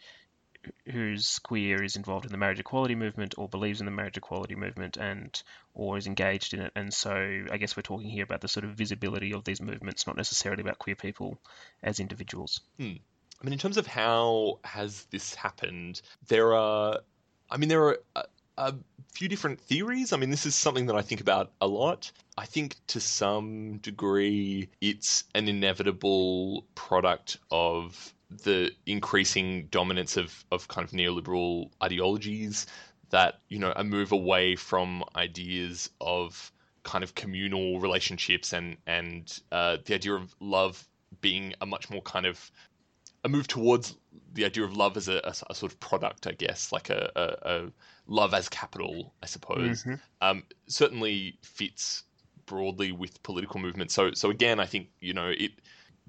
who's 0.89 1.39
queer 1.39 1.83
is 1.83 1.95
involved 1.95 2.25
in 2.25 2.31
the 2.31 2.37
marriage 2.37 2.59
equality 2.59 2.95
movement 2.95 3.35
or 3.37 3.47
believes 3.47 3.79
in 3.79 3.85
the 3.85 3.91
marriage 3.91 4.17
equality 4.17 4.55
movement 4.55 4.97
and 4.97 5.41
or 5.73 5.97
is 5.97 6.07
engaged 6.07 6.53
in 6.53 6.61
it. 6.61 6.71
And 6.75 6.93
so 6.93 7.45
I 7.51 7.57
guess 7.57 7.75
we're 7.75 7.83
talking 7.83 8.09
here 8.09 8.23
about 8.23 8.41
the 8.41 8.47
sort 8.47 8.65
of 8.65 8.71
visibility 8.71 9.33
of 9.33 9.43
these 9.43 9.61
movements, 9.61 10.07
not 10.07 10.17
necessarily 10.17 10.61
about 10.61 10.79
queer 10.79 10.95
people 10.95 11.37
as 11.81 11.99
individuals. 11.99 12.61
Hmm. 12.79 12.95
I 13.41 13.45
mean, 13.45 13.53
in 13.53 13.59
terms 13.59 13.77
of 13.77 13.87
how 13.87 14.59
has 14.63 15.05
this 15.05 15.33
happened, 15.33 16.01
there 16.27 16.53
are, 16.53 16.99
I 17.49 17.57
mean, 17.57 17.69
there 17.69 17.83
are 17.83 17.97
a, 18.15 18.23
a 18.57 18.75
few 19.13 19.27
different 19.27 19.59
theories. 19.61 20.13
I 20.13 20.17
mean, 20.17 20.29
this 20.29 20.45
is 20.45 20.53
something 20.53 20.85
that 20.87 20.95
I 20.95 21.01
think 21.01 21.21
about 21.21 21.51
a 21.59 21.67
lot. 21.67 22.11
I 22.37 22.45
think 22.45 22.75
to 22.87 22.99
some 22.99 23.77
degree 23.77 24.69
it's 24.79 25.23
an 25.33 25.47
inevitable 25.47 26.65
product 26.75 27.37
of 27.49 28.13
the 28.43 28.71
increasing 28.85 29.67
dominance 29.67 30.17
of, 30.17 30.45
of 30.51 30.67
kind 30.67 30.85
of 30.85 30.91
neoliberal 30.91 31.69
ideologies 31.83 32.65
that 33.09 33.39
you 33.49 33.59
know 33.59 33.73
a 33.75 33.83
move 33.83 34.11
away 34.11 34.55
from 34.55 35.03
ideas 35.15 35.89
of 35.99 36.51
kind 36.83 37.03
of 37.03 37.13
communal 37.13 37.79
relationships 37.79 38.53
and 38.53 38.77
and 38.87 39.39
uh, 39.51 39.77
the 39.85 39.93
idea 39.93 40.13
of 40.13 40.33
love 40.39 40.87
being 41.19 41.53
a 41.61 41.65
much 41.65 41.89
more 41.89 42.01
kind 42.01 42.25
of 42.25 42.51
a 43.23 43.29
move 43.29 43.47
towards 43.47 43.95
the 44.33 44.45
idea 44.45 44.63
of 44.63 44.75
love 44.75 44.97
as 44.97 45.07
a, 45.07 45.17
a, 45.23 45.33
a 45.49 45.55
sort 45.55 45.71
of 45.71 45.79
product, 45.79 46.25
I 46.25 46.31
guess, 46.31 46.71
like 46.71 46.89
a, 46.89 47.11
a 47.15 47.71
love 48.07 48.33
as 48.33 48.49
capital, 48.49 49.13
I 49.21 49.27
suppose, 49.27 49.83
mm-hmm. 49.83 49.95
um, 50.21 50.43
certainly 50.67 51.37
fits 51.43 52.03
broadly 52.45 52.91
with 52.91 53.21
political 53.23 53.59
movements. 53.59 53.93
So, 53.93 54.11
so 54.13 54.29
again, 54.29 54.59
I 54.59 54.65
think 54.65 54.87
you 54.99 55.13
know 55.13 55.29
it. 55.29 55.51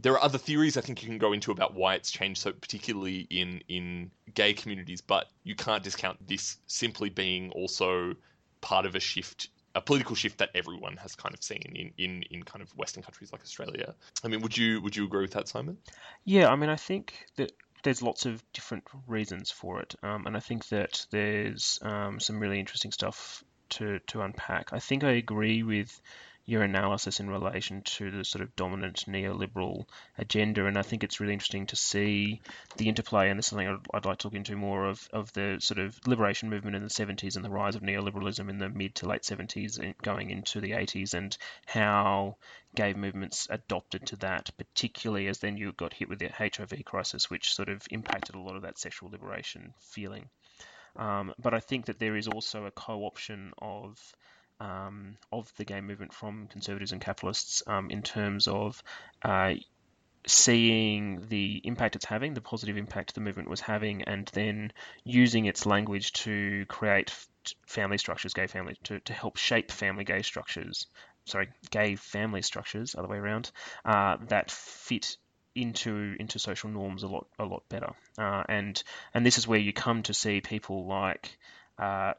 There 0.03 0.13
are 0.15 0.23
other 0.23 0.39
theories 0.39 0.77
I 0.77 0.81
think 0.81 1.03
you 1.03 1.09
can 1.09 1.19
go 1.19 1.33
into 1.33 1.53
about 1.53 1.75
why 1.75 1.95
it's 1.95 2.11
changed 2.11 2.41
so 2.41 2.53
particularly 2.53 3.27
in 3.31 3.63
in 3.69 4.11
gay 4.35 4.53
communities, 4.53 5.01
but 5.01 5.29
you 5.45 5.55
can't 5.55 5.83
discount 5.83 6.27
this 6.27 6.59
simply 6.67 7.09
being 7.09 7.51
also 7.53 8.15
part 8.61 8.87
of 8.87 8.95
a 8.95 9.01
shift 9.01 9.49
a 9.75 9.81
political 9.81 10.15
shift 10.15 10.39
that 10.39 10.51
everyone 10.55 10.97
has 10.99 11.15
kind 11.15 11.35
of 11.35 11.43
seen 11.43 11.63
in, 11.75 11.93
in, 11.97 12.23
in 12.31 12.43
kind 12.43 12.63
of 12.63 12.69
Western 12.77 13.03
countries 13.03 13.33
like 13.33 13.41
Australia. 13.43 13.95
I 14.23 14.29
mean, 14.29 14.43
would 14.43 14.57
you 14.57 14.81
would 14.83 14.97
you 14.97 15.05
agree 15.05 15.23
with 15.23 15.33
that, 15.33 15.49
Simon? 15.49 15.79
Yeah, 16.25 16.49
I 16.49 16.57
mean, 16.57 16.71
I 16.71 16.77
think 16.77 17.15
that 17.37 17.53
there's 17.83 18.03
lots 18.03 18.27
of 18.27 18.43
different 18.53 18.85
reasons 19.07 19.51
for 19.51 19.81
it, 19.81 19.95
um, 20.03 20.27
and 20.27 20.37
I 20.37 20.41
think 20.41 20.69
that 20.69 21.05
there's 21.11 21.79
um, 21.83 22.21
some 22.21 22.39
really 22.39 22.61
interesting 22.61 22.93
stuff 22.93 23.43
to 23.71 23.99
to 24.09 24.21
unpack. 24.21 24.73
I 24.73 24.79
think 24.79 25.05
I 25.05 25.13
agree 25.13 25.63
with 25.63 26.01
your 26.53 26.63
analysis 26.63 27.19
in 27.19 27.31
relation 27.31 27.81
to 27.81 28.11
the 28.11 28.25
sort 28.25 28.43
of 28.43 28.55
dominant 28.55 29.05
neoliberal 29.09 29.87
agenda. 30.19 30.67
And 30.67 30.77
I 30.77 30.83
think 30.83 31.03
it's 31.03 31.19
really 31.19 31.33
interesting 31.33 31.67
to 31.69 31.77
see 31.77 32.43
the 32.77 32.89
interplay, 32.89 33.31
and 33.31 33.39
this 33.39 33.47
is 33.47 33.51
something 33.51 33.69
I'd, 33.69 33.87
I'd, 33.95 34.05
like 34.05 34.19
to 34.19 34.27
look 34.27 34.35
into 34.35 34.55
more 34.55 34.85
of, 34.85 35.09
of 35.15 35.33
the 35.33 35.57
sort 35.61 35.81
of 35.81 35.99
liberation 36.07 36.51
movement 36.51 36.77
in 36.77 36.83
the 36.83 36.91
70s 36.91 37.37
and 37.37 37.45
the 37.45 37.51
rise 37.51 37.75
of 37.75 37.81
neoliberalism 37.81 38.51
in 38.51 38.59
the 38.59 38.69
mid 38.69 38.95
to 38.97 39.09
late 39.09 39.23
70s 39.23 39.79
and 39.79 39.97
going 40.03 40.31
into 40.31 40.61
the 40.61 40.73
80s, 40.73 41.15
and 41.15 41.37
how 41.65 42.37
gay 42.77 42.93
movements 42.93 43.49
adopted 43.49 44.07
to 44.09 44.17
that, 44.17 44.51
particularly 44.59 45.29
as 45.29 45.39
then 45.39 45.57
you 45.57 45.73
got 45.73 45.95
hit 45.95 46.11
with 46.11 46.19
the 46.19 46.29
HIV 46.29 46.85
crisis, 46.85 47.31
which 47.31 47.55
sort 47.55 47.71
of 47.71 47.83
impacted 47.91 48.35
a 48.35 48.41
lot 48.41 48.57
of 48.57 48.63
that 48.63 48.79
sexual 48.79 49.11
liberation 49.11 49.73
feeling. 49.81 50.29
Um, 50.97 51.33
but 51.39 51.55
I 51.55 51.61
think 51.61 51.87
that 51.87 51.99
there 51.99 52.17
is 52.17 52.29
also 52.29 52.67
a 52.67 52.71
co-option 52.71 53.53
of 53.59 53.99
um, 54.61 55.17
of 55.31 55.53
the 55.57 55.65
gay 55.65 55.81
movement 55.81 56.13
from 56.13 56.47
conservatives 56.49 56.93
and 56.93 57.01
capitalists 57.01 57.63
um, 57.67 57.91
in 57.91 58.03
terms 58.03 58.47
of 58.49 58.83
uh, 59.23 59.55
seeing 60.27 61.27
the 61.29 61.61
impact 61.65 61.97
it's 61.97 62.05
having, 62.05 62.35
the 62.35 62.41
positive 62.41 62.77
impact 62.77 63.15
the 63.15 63.21
movement 63.21 63.51
was 63.51 63.61
having, 63.61 64.03
and 64.03 64.29
then 64.33 64.73
using 65.05 65.47
its 65.47 65.67
language 65.67 66.13
to 66.13 66.65
create 66.67 67.13
family 67.67 67.99
structures, 67.99 68.35
gay 68.35 68.47
family, 68.47 68.77
to, 68.85 69.01
to 69.01 69.13
help 69.13 69.37
shape 69.37 69.71
family 69.71 70.05
gay 70.05 70.23
structures, 70.23 70.87
sorry, 71.25 71.49
gay 71.71 71.97
family 71.97 72.43
structures, 72.43 72.95
other 72.97 73.09
way 73.09 73.19
around, 73.19 73.51
uh, 73.85 74.17
that 74.29 74.51
fit 74.51 75.17
into 75.55 76.17
into 76.19 76.39
social 76.39 76.71
norms 76.71 77.03
a 77.03 77.07
lot 77.07 77.27
a 77.39 77.45
lot 77.45 77.63
better. 77.69 77.93
Uh, 78.17 78.43
and 78.49 78.83
and 79.13 79.27
this 79.27 79.37
is 79.37 79.47
where 79.47 79.59
you 79.59 79.73
come 79.73 80.03
to 80.03 80.15
see 80.15 80.41
people 80.41 80.87
like 80.87 81.37
uh, 81.79 82.13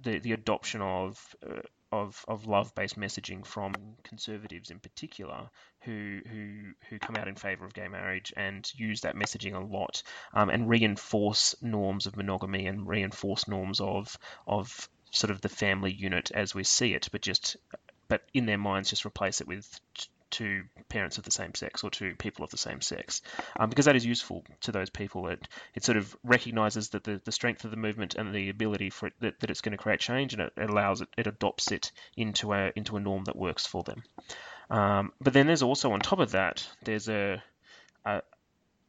the 0.00 0.18
the 0.18 0.32
adoption 0.32 0.80
of 0.80 1.36
uh, 1.48 1.60
of, 1.92 2.24
of 2.26 2.46
love-based 2.46 2.98
messaging 2.98 3.44
from 3.44 3.96
conservatives 4.02 4.70
in 4.70 4.78
particular, 4.78 5.50
who 5.82 6.20
who 6.26 6.72
who 6.88 6.98
come 6.98 7.16
out 7.16 7.28
in 7.28 7.34
favour 7.34 7.66
of 7.66 7.74
gay 7.74 7.88
marriage 7.88 8.32
and 8.36 8.70
use 8.74 9.02
that 9.02 9.14
messaging 9.14 9.54
a 9.54 9.60
lot, 9.60 10.02
um, 10.32 10.48
and 10.48 10.68
reinforce 10.68 11.54
norms 11.60 12.06
of 12.06 12.16
monogamy 12.16 12.66
and 12.66 12.88
reinforce 12.88 13.46
norms 13.46 13.80
of 13.80 14.16
of 14.46 14.88
sort 15.10 15.30
of 15.30 15.42
the 15.42 15.48
family 15.48 15.92
unit 15.92 16.30
as 16.32 16.54
we 16.54 16.64
see 16.64 16.94
it, 16.94 17.08
but 17.12 17.20
just 17.20 17.56
but 18.08 18.22
in 18.32 18.46
their 18.46 18.58
minds 18.58 18.90
just 18.90 19.04
replace 19.04 19.40
it 19.40 19.46
with 19.46 19.80
two 20.32 20.64
parents 20.88 21.18
of 21.18 21.24
the 21.24 21.30
same 21.30 21.54
sex 21.54 21.84
or 21.84 21.90
two 21.90 22.16
people 22.16 22.44
of 22.44 22.50
the 22.50 22.56
same 22.56 22.80
sex, 22.80 23.22
um, 23.56 23.68
because 23.70 23.84
that 23.84 23.94
is 23.94 24.04
useful 24.04 24.44
to 24.62 24.72
those 24.72 24.90
people. 24.90 25.28
It 25.28 25.46
it 25.74 25.84
sort 25.84 25.98
of 25.98 26.16
recognizes 26.24 26.88
that 26.88 27.04
the, 27.04 27.20
the 27.24 27.30
strength 27.32 27.64
of 27.64 27.70
the 27.70 27.76
movement 27.76 28.16
and 28.16 28.34
the 28.34 28.48
ability 28.48 28.90
for 28.90 29.06
it 29.06 29.12
that, 29.20 29.38
that 29.40 29.50
it's 29.50 29.60
going 29.60 29.76
to 29.76 29.82
create 29.82 30.00
change, 30.00 30.32
and 30.32 30.42
it, 30.42 30.52
it 30.56 30.70
allows 30.70 31.00
it, 31.00 31.08
it 31.16 31.26
adopts 31.28 31.70
it 31.70 31.92
into 32.16 32.52
a 32.52 32.72
into 32.74 32.96
a 32.96 33.00
norm 33.00 33.24
that 33.24 33.36
works 33.36 33.66
for 33.66 33.84
them. 33.84 34.02
Um, 34.70 35.12
but 35.20 35.32
then 35.32 35.46
there's 35.46 35.62
also 35.62 35.92
on 35.92 36.00
top 36.00 36.18
of 36.18 36.32
that, 36.32 36.66
there's 36.82 37.08
a, 37.08 37.42
a 38.04 38.22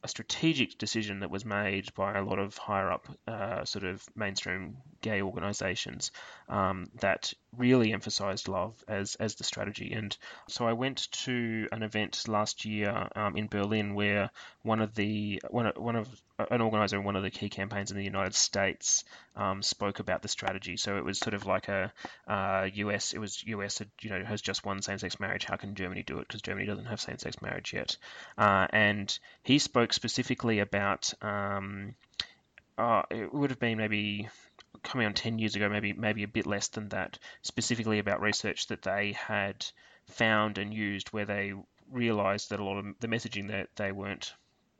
a 0.03 0.07
strategic 0.07 0.77
decision 0.77 1.21
that 1.21 1.31
was 1.31 1.45
made 1.45 1.93
by 1.95 2.17
a 2.17 2.23
lot 2.23 2.37
of 2.37 2.57
higher 2.57 2.91
up 2.91 3.07
uh, 3.25 3.63
sort 3.63 3.85
of 3.85 4.03
mainstream 4.15 4.75
gay 5.01 5.21
organizations 5.21 6.11
um, 6.53 6.85
that 7.01 7.33
really 7.57 7.93
emphasized 7.93 8.47
love 8.47 8.75
as 8.87 9.15
as 9.15 9.35
the 9.35 9.43
strategy. 9.43 9.91
And 9.91 10.15
so 10.47 10.67
I 10.67 10.73
went 10.73 11.11
to 11.23 11.67
an 11.71 11.81
event 11.81 12.27
last 12.27 12.63
year 12.63 13.09
um, 13.15 13.35
in 13.35 13.47
Berlin 13.47 13.95
where 13.95 14.29
one 14.61 14.79
of 14.79 14.93
the 14.93 15.41
one 15.49 15.71
one 15.75 15.95
of 15.95 16.07
an 16.51 16.61
organizer 16.61 16.97
in 16.97 17.03
one 17.03 17.15
of 17.15 17.23
the 17.23 17.31
key 17.31 17.49
campaigns 17.49 17.89
in 17.89 17.97
the 17.97 18.03
United 18.03 18.35
States 18.35 19.03
um, 19.35 19.63
spoke 19.63 19.97
about 19.97 20.21
the 20.21 20.27
strategy. 20.27 20.77
So 20.77 20.97
it 20.97 21.03
was 21.03 21.17
sort 21.17 21.33
of 21.33 21.47
like 21.47 21.69
a 21.69 21.91
uh, 22.27 22.69
US. 22.71 23.13
It 23.13 23.19
was 23.19 23.43
US. 23.45 23.81
You 24.01 24.11
know 24.11 24.23
has 24.23 24.41
just 24.41 24.63
won 24.63 24.79
same-sex 24.83 25.19
marriage. 25.19 25.45
How 25.45 25.55
can 25.55 25.73
Germany 25.73 26.03
do 26.03 26.19
it? 26.19 26.27
Because 26.27 26.43
Germany 26.43 26.67
doesn't 26.67 26.85
have 26.85 27.01
same-sex 27.01 27.41
marriage 27.41 27.73
yet. 27.73 27.97
Uh, 28.37 28.67
and 28.69 29.17
he 29.41 29.57
spoke 29.57 29.91
specifically 29.91 30.59
about. 30.59 31.11
Um, 31.19 31.95
uh, 32.75 33.03
it 33.11 33.31
would 33.31 33.51
have 33.51 33.59
been 33.59 33.77
maybe 33.77 34.27
coming 34.83 35.07
on 35.07 35.13
10 35.13 35.39
years 35.39 35.55
ago, 35.55 35.69
maybe 35.69 35.93
maybe 35.93 36.23
a 36.23 36.27
bit 36.27 36.45
less 36.45 36.67
than 36.69 36.89
that, 36.89 37.17
specifically 37.41 37.99
about 37.99 38.21
research 38.21 38.67
that 38.67 38.81
they 38.81 39.13
had 39.13 39.65
found 40.07 40.57
and 40.57 40.73
used 40.73 41.09
where 41.09 41.25
they 41.25 41.53
realized 41.91 42.49
that 42.49 42.59
a 42.59 42.63
lot 42.63 42.77
of 42.77 42.85
the 42.99 43.07
messaging 43.07 43.49
that 43.49 43.69
they 43.75 43.91
weren't 43.91 44.33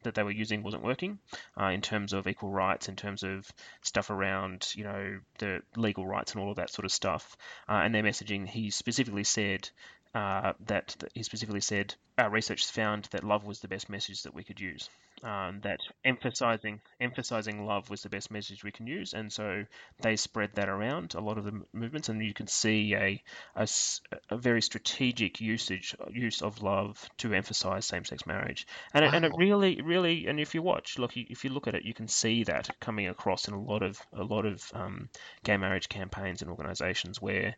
that 0.03 0.15
they 0.15 0.23
were 0.23 0.31
using 0.31 0.63
wasn't 0.63 0.83
working 0.83 1.17
uh, 1.59 1.67
in 1.67 1.81
terms 1.81 2.11
of 2.11 2.27
equal 2.27 2.51
rights, 2.51 2.89
in 2.89 2.95
terms 2.95 3.23
of 3.23 3.49
stuff 3.81 4.09
around 4.09 4.73
you 4.75 4.83
know 4.83 5.19
the 5.39 5.61
legal 5.75 6.05
rights 6.05 6.33
and 6.33 6.41
all 6.41 6.51
of 6.51 6.57
that 6.57 6.69
sort 6.69 6.85
of 6.85 6.91
stuff. 6.91 7.37
Uh, 7.69 7.81
and 7.83 7.95
their 7.95 8.03
messaging, 8.03 8.47
he 8.47 8.69
specifically 8.69 9.23
said 9.23 9.69
uh, 10.13 10.53
that, 10.65 10.95
that, 10.99 11.11
he 11.13 11.23
specifically 11.23 11.61
said 11.61 11.95
our 12.17 12.29
research 12.29 12.65
found 12.67 13.05
that 13.11 13.23
love 13.23 13.45
was 13.45 13.59
the 13.59 13.67
best 13.67 13.89
message 13.89 14.23
that 14.23 14.33
we 14.33 14.43
could 14.43 14.59
use 14.59 14.89
um, 15.23 15.61
that 15.61 15.79
emphasizing 16.03 16.81
emphasizing 16.99 17.65
love 17.65 17.89
was 17.89 18.01
the 18.01 18.09
best 18.09 18.31
message 18.31 18.63
we 18.63 18.71
can 18.71 18.87
use, 18.87 19.13
and 19.13 19.31
so 19.31 19.63
they 20.01 20.15
spread 20.15 20.51
that 20.55 20.69
around 20.69 21.15
a 21.15 21.21
lot 21.21 21.37
of 21.37 21.45
the 21.45 21.61
movements, 21.71 22.09
and 22.09 22.23
you 22.23 22.33
can 22.33 22.47
see 22.47 22.93
a, 22.93 23.23
a, 23.55 23.67
a 24.29 24.37
very 24.37 24.61
strategic 24.61 25.39
usage 25.39 25.95
use 26.11 26.41
of 26.41 26.61
love 26.61 27.09
to 27.17 27.33
emphasize 27.33 27.85
same-sex 27.85 28.25
marriage, 28.25 28.67
and 28.93 29.03
wow. 29.03 29.11
it, 29.11 29.15
and 29.15 29.25
it 29.25 29.31
really 29.37 29.81
really 29.81 30.27
and 30.27 30.39
if 30.39 30.53
you 30.53 30.61
watch 30.61 30.99
look 30.99 31.15
if 31.15 31.43
you 31.43 31.49
look 31.49 31.67
at 31.67 31.75
it, 31.75 31.85
you 31.85 31.93
can 31.93 32.07
see 32.07 32.43
that 32.43 32.69
coming 32.79 33.07
across 33.07 33.47
in 33.47 33.53
a 33.53 33.61
lot 33.61 33.83
of 33.83 33.99
a 34.13 34.23
lot 34.23 34.45
of 34.45 34.69
um, 34.73 35.09
gay 35.43 35.57
marriage 35.57 35.87
campaigns 35.89 36.41
and 36.41 36.51
organizations 36.51 37.21
where 37.21 37.55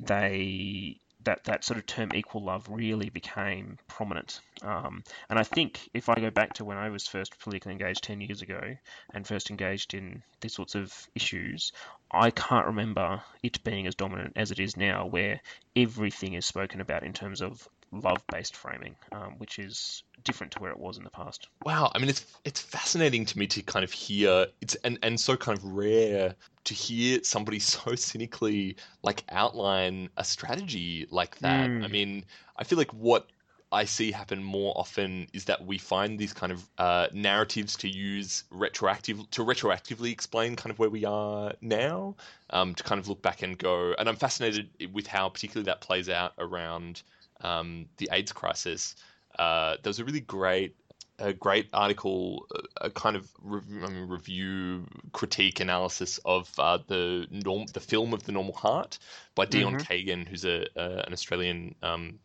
they 0.00 1.00
that 1.24 1.44
that 1.44 1.64
sort 1.64 1.78
of 1.78 1.86
term 1.86 2.10
equal 2.14 2.44
love 2.44 2.68
really 2.70 3.10
became 3.10 3.78
prominent. 3.88 4.40
Um, 4.62 5.02
and 5.28 5.38
I 5.38 5.42
think 5.42 5.88
if 5.92 6.08
I 6.08 6.14
go 6.14 6.30
back 6.30 6.54
to 6.54 6.64
when 6.64 6.76
I 6.76 6.90
was 6.90 7.06
first 7.06 7.38
politically 7.38 7.72
engaged 7.72 8.04
10 8.04 8.20
years 8.20 8.42
ago 8.42 8.76
and 9.12 9.26
first 9.26 9.50
engaged 9.50 9.94
in 9.94 10.22
these 10.40 10.54
sorts 10.54 10.74
of 10.74 10.92
issues, 11.14 11.72
I 12.10 12.30
can't 12.30 12.66
remember 12.66 13.22
it 13.42 13.62
being 13.64 13.86
as 13.86 13.94
dominant 13.94 14.34
as 14.36 14.50
it 14.50 14.60
is 14.60 14.76
now, 14.76 15.06
where 15.06 15.40
everything 15.74 16.34
is 16.34 16.46
spoken 16.46 16.80
about 16.80 17.02
in 17.02 17.12
terms 17.12 17.42
of 17.42 17.68
love-based 17.90 18.56
framing, 18.56 18.96
um, 19.12 19.38
which 19.38 19.58
is 19.58 20.02
different 20.28 20.52
to 20.52 20.60
where 20.60 20.70
it 20.70 20.78
was 20.78 20.98
in 20.98 21.04
the 21.04 21.10
past. 21.10 21.48
Wow, 21.64 21.90
I 21.94 21.98
mean, 21.98 22.10
it's 22.10 22.24
it's 22.44 22.60
fascinating 22.60 23.24
to 23.24 23.38
me 23.38 23.46
to 23.48 23.62
kind 23.62 23.82
of 23.82 23.90
hear 23.90 24.46
it's 24.60 24.74
and 24.84 24.98
and 25.02 25.18
so 25.18 25.36
kind 25.36 25.56
of 25.56 25.64
rare 25.64 26.34
to 26.64 26.74
hear 26.74 27.20
somebody 27.24 27.58
so 27.72 27.94
cynically 27.94 28.76
like 29.02 29.24
outline 29.30 30.10
a 30.18 30.24
strategy 30.24 31.06
like 31.10 31.38
that. 31.38 31.70
Mm. 31.70 31.84
I 31.84 31.88
mean, 31.88 32.24
I 32.58 32.64
feel 32.64 32.78
like 32.78 32.92
what 32.92 33.26
I 33.72 33.84
see 33.84 34.12
happen 34.12 34.42
more 34.42 34.72
often 34.76 35.28
is 35.32 35.44
that 35.46 35.64
we 35.64 35.78
find 35.78 36.18
these 36.18 36.32
kind 36.32 36.52
of 36.52 36.68
uh, 36.78 37.08
narratives 37.12 37.76
to 37.78 37.88
use 37.88 38.44
retroactive 38.50 39.30
to 39.30 39.44
retroactively 39.44 40.12
explain 40.12 40.56
kind 40.56 40.70
of 40.70 40.78
where 40.78 40.90
we 40.90 41.04
are 41.04 41.52
now, 41.62 42.16
um, 42.50 42.74
to 42.74 42.82
kind 42.82 42.98
of 42.98 43.08
look 43.08 43.22
back 43.22 43.42
and 43.42 43.58
go. 43.58 43.94
And 43.98 44.08
I'm 44.08 44.16
fascinated 44.16 44.68
with 44.92 45.06
how 45.06 45.28
particularly 45.30 45.66
that 45.66 45.80
plays 45.80 46.08
out 46.08 46.32
around 46.38 47.02
um, 47.40 47.86
the 47.96 48.08
AIDS 48.12 48.32
crisis. 48.32 48.94
Uh, 49.38 49.76
there 49.82 49.90
was 49.90 49.98
a 49.98 50.04
really 50.04 50.20
great 50.20 50.74
a 51.20 51.32
great 51.32 51.68
article, 51.72 52.46
a 52.80 52.90
kind 52.90 53.16
of 53.16 53.28
re- 53.42 53.60
I 53.82 53.88
mean, 53.88 54.08
review, 54.08 54.86
critique, 55.12 55.60
analysis 55.60 56.20
of 56.24 56.52
uh, 56.58 56.78
the 56.86 57.26
norm, 57.30 57.66
the 57.72 57.80
film 57.80 58.14
of 58.14 58.22
the 58.22 58.32
Normal 58.32 58.54
Heart 58.54 58.98
by 59.34 59.44
Dion 59.44 59.74
mm-hmm. 59.74 59.92
Kagan, 59.92 60.28
who's 60.28 60.44
a, 60.44 60.66
an 60.76 61.12
Australian 61.12 61.74
um, 61.82 62.20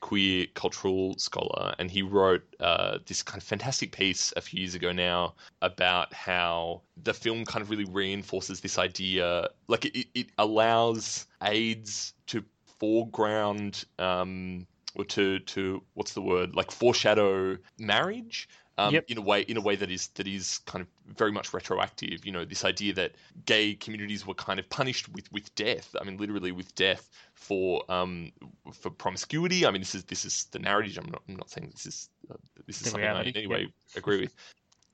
queer 0.00 0.46
cultural 0.54 1.18
scholar, 1.18 1.74
and 1.78 1.90
he 1.90 2.02
wrote 2.02 2.42
uh, 2.60 2.98
this 3.06 3.22
kind 3.22 3.42
of 3.42 3.46
fantastic 3.46 3.92
piece 3.92 4.32
a 4.36 4.40
few 4.40 4.60
years 4.60 4.74
ago 4.74 4.92
now 4.92 5.34
about 5.62 6.12
how 6.14 6.82
the 7.02 7.14
film 7.14 7.44
kind 7.44 7.62
of 7.62 7.70
really 7.70 7.86
reinforces 7.86 8.60
this 8.60 8.78
idea, 8.78 9.48
like 9.66 9.84
it, 9.84 10.06
it 10.14 10.26
allows 10.38 11.26
AIDS 11.42 12.14
to 12.26 12.44
foreground 12.78 13.84
um, 13.98 14.66
or 14.98 15.04
to 15.04 15.38
to 15.40 15.82
what's 15.94 16.12
the 16.12 16.20
word 16.20 16.54
like 16.54 16.70
foreshadow 16.70 17.56
marriage 17.78 18.48
um, 18.78 18.94
Yep. 18.94 19.04
in 19.08 19.18
a 19.18 19.20
way 19.20 19.40
in 19.42 19.56
a 19.56 19.60
way 19.60 19.74
that 19.74 19.90
is 19.90 20.06
that 20.14 20.28
is 20.28 20.58
kind 20.58 20.82
of 20.82 21.16
very 21.16 21.32
much 21.32 21.52
retroactive. 21.52 22.24
You 22.24 22.30
know, 22.30 22.44
this 22.44 22.64
idea 22.64 22.92
that 22.94 23.12
gay 23.44 23.74
communities 23.74 24.24
were 24.24 24.34
kind 24.34 24.60
of 24.60 24.70
punished 24.70 25.08
with, 25.08 25.30
with 25.32 25.52
death. 25.56 25.94
I 26.00 26.04
mean, 26.04 26.16
literally 26.16 26.52
with 26.52 26.72
death 26.76 27.10
for 27.34 27.82
um, 27.90 28.30
for 28.72 28.90
promiscuity. 28.90 29.66
I 29.66 29.72
mean, 29.72 29.80
this 29.80 29.96
is 29.96 30.04
this 30.04 30.24
is 30.24 30.44
the 30.52 30.60
narrative. 30.60 30.96
I'm 30.96 31.10
not 31.10 31.22
I'm 31.28 31.34
not 31.36 31.50
saying 31.50 31.70
this 31.72 31.86
is 31.86 32.08
uh, 32.30 32.36
this 32.66 32.76
is 32.76 32.82
The 32.82 32.90
something 32.90 33.02
reality, 33.02 33.28
I 33.28 33.30
in 33.30 33.36
any 33.36 33.46
way 33.48 33.72
agree 33.96 34.20
with. 34.20 34.34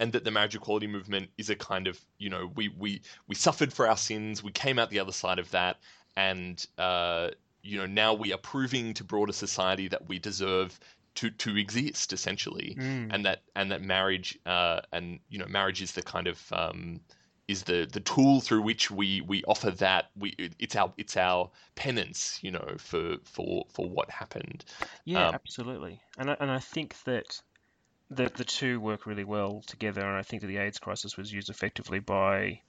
And 0.00 0.12
that 0.12 0.24
the 0.24 0.30
marriage 0.30 0.56
equality 0.56 0.86
movement 0.86 1.28
is 1.36 1.50
a 1.50 1.54
kind 1.54 1.86
of 1.86 2.00
you 2.18 2.30
know 2.30 2.50
we 2.54 2.70
we 2.70 3.02
we 3.28 3.34
suffered 3.34 3.70
for 3.70 3.86
our 3.86 3.98
sins. 3.98 4.42
We 4.42 4.50
came 4.50 4.78
out 4.78 4.88
the 4.88 4.98
other 4.98 5.12
side 5.12 5.38
of 5.38 5.50
that, 5.50 5.76
and 6.16 6.64
uh, 6.78 7.30
you 7.64 7.78
know 7.78 7.86
now 7.86 8.14
we 8.14 8.32
are 8.32 8.38
proving 8.38 8.94
to 8.94 9.04
broader 9.04 9.32
society 9.32 9.88
that 9.88 10.08
we 10.08 10.18
deserve 10.18 10.78
to 11.14 11.30
to 11.30 11.56
exist 11.56 12.12
essentially 12.12 12.76
Mm. 12.78 13.14
and 13.14 13.24
that 13.24 13.42
and 13.56 13.70
that 13.72 13.82
marriage 13.82 14.38
uh, 14.46 14.80
and 14.92 15.20
you 15.28 15.38
know 15.38 15.46
marriage 15.46 15.82
is 15.82 15.92
the 15.92 16.02
kind 16.02 16.26
of 16.26 16.52
um, 16.52 17.00
is 17.46 17.62
the 17.64 17.88
the 17.90 18.00
tool 18.00 18.40
through 18.40 18.62
which 18.62 18.90
we 18.90 19.20
we 19.20 19.44
offer 19.44 19.70
that 19.70 20.10
we 20.16 20.34
it's 20.58 20.76
our 20.76 20.92
it's 20.96 21.16
our 21.16 21.50
penance 21.74 22.38
you 22.42 22.50
know 22.50 22.74
for 22.78 23.16
for 23.24 23.64
for 23.72 23.88
what 23.88 24.10
happened 24.10 24.64
Yeah, 25.04 25.28
Um, 25.28 25.34
absolutely. 25.34 26.00
And 26.18 26.30
I, 26.30 26.36
and 26.40 26.50
I 26.50 26.58
think 26.58 26.96
that 27.04 27.40
the 28.10 28.30
the 28.34 28.44
two 28.44 28.80
work 28.80 29.06
really 29.06 29.24
well 29.24 29.62
together. 29.66 30.00
And 30.00 30.16
I 30.16 30.22
think 30.22 30.42
that 30.42 30.48
the 30.48 30.58
AIDS 30.58 30.78
crisis 30.78 31.16
was 31.16 31.32
used 31.32 31.50
effectively 31.50 32.00
by 32.00 32.60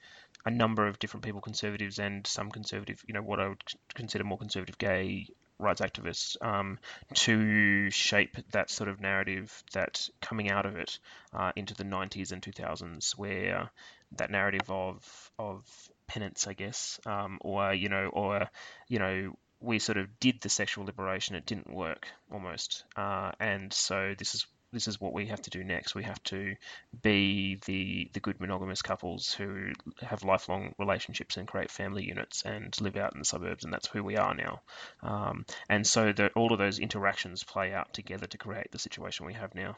a 0.44 0.50
number 0.50 0.86
of 0.86 0.98
different 0.98 1.24
people, 1.24 1.40
conservatives 1.40 1.98
and 1.98 2.26
some 2.26 2.50
conservative, 2.50 3.02
you 3.06 3.14
know, 3.14 3.22
what 3.22 3.40
I 3.40 3.48
would 3.48 3.62
consider 3.94 4.24
more 4.24 4.38
conservative 4.38 4.78
gay 4.78 5.28
rights 5.58 5.80
activists, 5.80 6.36
um, 6.44 6.78
to 7.14 7.90
shape 7.90 8.36
that 8.52 8.70
sort 8.70 8.88
of 8.88 9.00
narrative 9.00 9.62
that 9.72 10.08
coming 10.20 10.50
out 10.50 10.66
of 10.66 10.76
it 10.76 10.98
uh, 11.32 11.52
into 11.56 11.74
the 11.74 11.84
90s 11.84 12.32
and 12.32 12.42
2000s, 12.42 13.16
where 13.16 13.70
that 14.12 14.30
narrative 14.30 14.70
of 14.70 15.30
of 15.38 15.64
penance, 16.06 16.46
I 16.46 16.52
guess, 16.52 17.00
um, 17.06 17.38
or 17.40 17.72
you 17.74 17.88
know, 17.88 18.08
or 18.12 18.48
you 18.88 18.98
know, 18.98 19.36
we 19.60 19.78
sort 19.78 19.98
of 19.98 20.20
did 20.20 20.40
the 20.40 20.48
sexual 20.48 20.84
liberation, 20.84 21.34
it 21.34 21.46
didn't 21.46 21.72
work 21.72 22.06
almost, 22.30 22.84
uh, 22.96 23.32
and 23.40 23.72
so 23.72 24.14
this 24.16 24.34
is 24.34 24.46
this 24.72 24.88
is 24.88 25.00
what 25.00 25.12
we 25.12 25.26
have 25.26 25.40
to 25.42 25.50
do 25.50 25.64
next. 25.64 25.94
We 25.94 26.04
have 26.04 26.22
to 26.24 26.56
be 27.02 27.58
the 27.66 28.10
the 28.12 28.20
good 28.20 28.40
monogamous 28.40 28.82
couples 28.82 29.32
who 29.32 29.72
have 30.02 30.24
lifelong 30.24 30.74
relationships 30.78 31.36
and 31.36 31.46
create 31.46 31.70
family 31.70 32.04
units 32.04 32.42
and 32.42 32.78
live 32.80 32.96
out 32.96 33.12
in 33.12 33.18
the 33.18 33.24
suburbs, 33.24 33.64
and 33.64 33.72
that's 33.72 33.88
who 33.88 34.02
we 34.02 34.16
are 34.16 34.34
now. 34.34 34.60
Um, 35.02 35.46
and 35.68 35.86
so 35.86 36.12
the, 36.12 36.28
all 36.30 36.52
of 36.52 36.58
those 36.58 36.78
interactions 36.78 37.44
play 37.44 37.72
out 37.72 37.92
together 37.94 38.26
to 38.26 38.38
create 38.38 38.70
the 38.72 38.78
situation 38.78 39.26
we 39.26 39.34
have 39.34 39.54
now. 39.54 39.76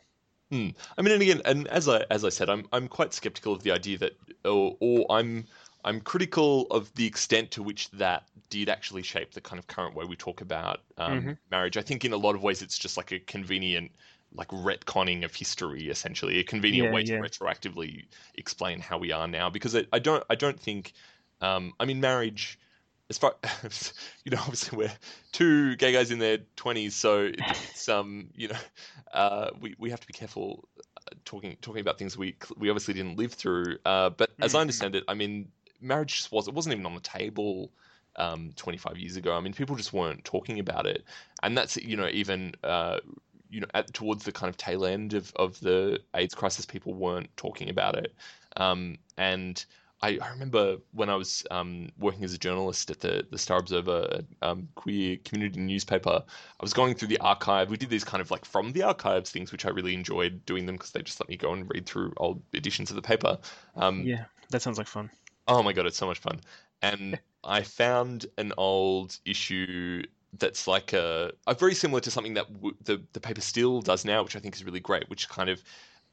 Hmm. 0.51 0.69
I 0.97 1.03
mean, 1.03 1.13
and 1.13 1.23
again, 1.23 1.43
and 1.45 1.69
as 1.69 1.89
I 1.89 2.05
as 2.11 2.25
I 2.25 2.31
said, 2.31 2.49
I'm 2.49 2.67
I'm 2.73 2.89
quite 2.89 3.13
skeptical 3.13 3.53
of 3.53 3.63
the 3.63 3.73
idea 3.73 3.99
that, 3.99 4.13
or, 4.45 4.77
or 4.81 5.07
I'm 5.11 5.45
I'm 5.85 6.01
critical 6.01 6.67
of 6.71 6.93
the 6.95 7.07
extent 7.07 7.53
to 7.53 7.63
which 7.63 7.91
that 7.93 8.25
did 8.51 8.69
actually 8.69 9.03
shape 9.03 9.33
the 9.33 9.41
kind 9.41 9.59
of 9.59 9.67
current 9.67 9.95
way 9.95 10.07
we 10.07 10.17
talk 10.17 10.41
about 10.41 10.81
um, 10.97 11.39
marriage. 11.51 11.77
I 11.77 11.83
think 11.83 12.05
in 12.05 12.13
a 12.13 12.17
lot 12.17 12.35
of 12.35 12.43
ways 12.43 12.63
it's 12.63 12.79
just 12.79 12.97
like 12.97 13.13
a 13.13 13.19
convenient 13.19 13.93
like 14.33 14.49
retconning 14.49 15.25
of 15.25 15.35
history, 15.35 15.89
essentially 15.89 16.39
a 16.39 16.45
convenient 16.45 16.91
Yeah, 16.91 16.91
way 16.91 17.03
to 17.03 17.13
yeah. 17.13 17.23
retroactively 17.23 18.07
explain 18.35 18.81
how 18.81 18.99
we 18.99 19.13
are 19.13 19.27
now. 19.29 19.51
Because 19.51 19.75
I, 19.77 19.85
I 19.93 19.99
don't 19.99 20.25
I 20.31 20.35
don't 20.35 20.59
think, 20.61 20.93
um, 21.41 21.73
I 21.81 21.85
mean, 21.85 22.01
marriage. 22.01 22.59
As 23.11 23.17
far 23.17 23.37
you 24.25 24.31
know, 24.33 24.39
obviously 24.41 24.77
we're 24.77 24.93
two 25.33 25.77
gay 25.77 25.93
guys 25.93 26.11
in 26.11 26.19
their 26.19 26.39
twenties, 26.57 26.95
so 26.95 27.31
it's 27.47 27.89
um, 27.89 28.29
you 28.35 28.49
know, 28.49 28.59
uh, 29.13 29.51
we 29.61 29.75
we 29.79 29.91
have 29.91 30.01
to 30.01 30.07
be 30.07 30.13
careful 30.13 30.69
uh, 30.79 31.15
talking 31.25 31.57
talking 31.63 31.81
about 31.81 31.99
things 31.99 32.17
we 32.17 32.37
we 32.57 32.69
obviously 32.71 32.95
didn't 32.95 33.17
live 33.17 33.33
through. 33.33 33.79
Uh, 33.85 34.11
but 34.11 34.31
as 34.43 34.55
I 34.55 34.61
understand 34.61 34.95
it, 34.95 35.05
I 35.09 35.15
mean, 35.15 35.51
marriage 35.81 36.17
just 36.17 36.33
was 36.33 36.49
it 36.49 36.55
wasn't 36.55 36.75
even 36.75 36.87
on 36.87 36.95
the 36.95 37.01
table 37.01 37.71
um, 38.17 38.53
25 38.57 38.99
years 38.99 39.17
ago. 39.17 39.35
I 39.35 39.41
mean, 39.41 39.53
people 39.55 39.77
just 39.77 39.93
weren't 39.93 40.25
talking 40.25 40.59
about 40.59 40.87
it, 40.87 41.05
and 41.43 41.57
that's 41.57 41.77
you 41.77 41.97
know 41.97 42.09
even 42.09 42.55
uh, 42.63 42.99
you 43.51 43.61
know 43.61 43.67
at, 43.75 43.93
towards 43.93 44.25
the 44.25 44.33
kind 44.33 44.49
of 44.49 44.57
tail 44.57 44.85
end 44.85 45.15
of 45.15 45.33
of 45.37 45.59
the 45.61 46.01
AIDS 46.15 46.35
crisis, 46.35 46.67
people 46.67 46.95
weren't 46.95 47.35
talking 47.37 47.71
about 47.71 47.97
it, 47.97 48.15
um, 48.57 48.97
and. 49.17 49.65
I, 50.01 50.17
I 50.23 50.29
remember 50.31 50.77
when 50.93 51.11
I 51.11 51.17
was 51.17 51.45
um, 51.51 51.89
working 51.99 52.23
as 52.23 52.33
a 52.33 52.39
journalist 52.39 52.89
at 52.89 53.01
the, 53.01 53.27
the 53.29 53.37
Star 53.37 53.59
Observer 53.59 54.21
um, 54.43 54.69
queer 54.77 55.17
community 55.25 55.59
newspaper, 55.59 56.23
I 56.25 56.63
was 56.63 56.73
going 56.73 56.95
through 56.95 57.09
the 57.09 57.19
archive. 57.19 57.69
We 57.69 57.77
did 57.77 57.91
these 57.91 58.05
kind 58.05 58.21
of 58.21 58.31
like 58.31 58.45
from 58.45 58.71
the 58.71 58.85
archives 58.85 59.31
things, 59.33 59.51
which 59.51 59.67
I 59.67 59.71
really 59.71 59.95
enjoyed 59.95 60.47
doing 60.47 60.67
them 60.67 60.77
because 60.77 60.93
they 60.93 61.03
just 61.03 61.19
let 61.19 61.29
me 61.29 61.37
go 61.37 61.53
and 61.53 61.69
read 61.75 61.87
through 61.87 62.13
old 62.17 62.41
editions 62.55 62.91
of 62.91 62.97
the 62.97 63.03
paper. 63.03 63.39
Um, 63.75 64.05
Yeah, 64.05 64.27
that 64.51 64.63
sounds 64.63 64.79
like 64.79 64.87
fun. 64.87 65.11
Oh 65.49 65.63
my 65.63 65.73
god, 65.73 65.87
it's 65.87 65.97
so 65.99 66.07
much 66.07 66.19
fun. 66.19 66.41
And 66.83 67.19
I 67.45 67.63
found 67.63 68.27
an 68.37 68.53
old 68.57 69.19
issue 69.25 70.03
that's 70.35 70.67
like 70.67 70.93
a, 70.93 71.33
a 71.47 71.55
very 71.55 71.75
similar 71.75 72.01
to 72.01 72.11
something 72.11 72.35
that 72.35 72.53
w- 72.53 72.77
the 72.85 73.03
the 73.13 73.21
paper 73.21 73.41
still 73.41 73.81
does 73.81 74.05
now, 74.05 74.23
which 74.23 74.37
I 74.37 74.41
think 74.41 74.55
is 74.55 74.65
really 74.65 74.81
great. 74.81 75.09
Which 75.09 75.29
kind 75.29 75.49
of 75.49 75.63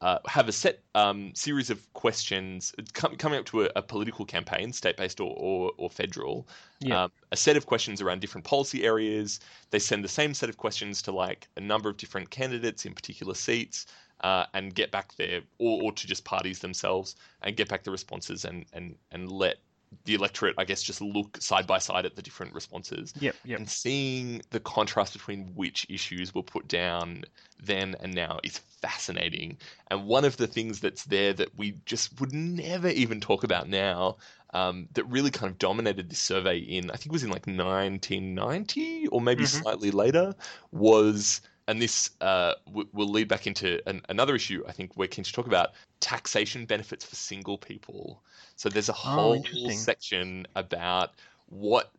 uh, 0.00 0.18
have 0.26 0.48
a 0.48 0.52
set 0.52 0.80
um, 0.94 1.32
series 1.34 1.70
of 1.70 1.92
questions 1.94 2.74
com- 2.92 3.16
coming 3.16 3.38
up 3.38 3.46
to 3.46 3.64
a, 3.64 3.70
a 3.76 3.82
political 3.82 4.24
campaign, 4.24 4.72
state 4.72 4.96
based 4.96 5.20
or, 5.20 5.34
or 5.36 5.72
or 5.76 5.90
federal. 5.90 6.48
Yeah. 6.80 7.04
Um, 7.04 7.12
a 7.32 7.36
set 7.36 7.56
of 7.56 7.66
questions 7.66 8.00
around 8.00 8.20
different 8.20 8.46
policy 8.46 8.84
areas. 8.84 9.40
They 9.70 9.78
send 9.78 10.04
the 10.04 10.08
same 10.08 10.34
set 10.34 10.48
of 10.48 10.56
questions 10.56 11.02
to 11.02 11.12
like 11.12 11.48
a 11.56 11.60
number 11.60 11.88
of 11.88 11.96
different 11.96 12.30
candidates 12.30 12.86
in 12.86 12.94
particular 12.94 13.34
seats. 13.34 13.86
Uh, 14.22 14.46
and 14.54 14.74
get 14.74 14.90
back 14.90 15.14
their, 15.16 15.42
or, 15.58 15.82
or 15.82 15.92
to 15.92 16.06
just 16.06 16.24
parties 16.24 16.60
themselves, 16.60 17.16
and 17.42 17.54
get 17.54 17.68
back 17.68 17.84
the 17.84 17.90
responses, 17.90 18.46
and 18.46 18.64
and 18.72 18.96
and 19.12 19.30
let 19.30 19.56
the 20.04 20.14
electorate, 20.14 20.54
I 20.58 20.64
guess, 20.64 20.82
just 20.82 21.00
look 21.00 21.40
side 21.40 21.66
by 21.66 21.78
side 21.78 22.06
at 22.06 22.16
the 22.16 22.22
different 22.22 22.54
responses. 22.54 23.12
Yep, 23.20 23.36
yep. 23.44 23.58
And 23.58 23.68
seeing 23.68 24.42
the 24.50 24.60
contrast 24.60 25.12
between 25.12 25.52
which 25.54 25.86
issues 25.88 26.34
were 26.34 26.42
put 26.42 26.68
down 26.68 27.24
then 27.62 27.96
and 28.00 28.14
now 28.14 28.38
is 28.44 28.58
fascinating. 28.58 29.58
And 29.90 30.06
one 30.06 30.24
of 30.24 30.36
the 30.36 30.46
things 30.46 30.80
that's 30.80 31.04
there 31.04 31.32
that 31.34 31.56
we 31.56 31.78
just 31.86 32.20
would 32.20 32.32
never 32.32 32.88
even 32.88 33.20
talk 33.20 33.44
about 33.44 33.68
now, 33.68 34.16
um, 34.54 34.88
that 34.94 35.04
really 35.04 35.30
kind 35.30 35.50
of 35.50 35.58
dominated 35.58 36.10
this 36.10 36.18
survey 36.18 36.58
in, 36.58 36.90
I 36.90 36.94
think 36.94 37.06
it 37.06 37.12
was 37.12 37.24
in 37.24 37.30
like 37.30 37.46
1990 37.46 39.08
or 39.08 39.20
maybe 39.20 39.46
slightly 39.46 39.90
later, 39.90 40.34
was. 40.72 41.40
And 41.68 41.82
this 41.82 42.10
uh, 42.20 42.54
w- 42.66 42.88
will 42.92 43.08
lead 43.08 43.28
back 43.28 43.46
into 43.46 43.80
an, 43.88 44.02
another 44.08 44.34
issue 44.34 44.62
I 44.68 44.72
think 44.72 44.96
we're 44.96 45.08
keen 45.08 45.24
to 45.24 45.32
talk 45.32 45.46
about 45.46 45.70
taxation 46.00 46.64
benefits 46.64 47.04
for 47.04 47.16
single 47.16 47.58
people. 47.58 48.22
So 48.56 48.68
there's 48.68 48.88
a 48.88 48.94
whole 48.94 49.34
interesting. 49.34 49.70
section 49.70 50.46
about 50.54 51.12
what 51.48 51.90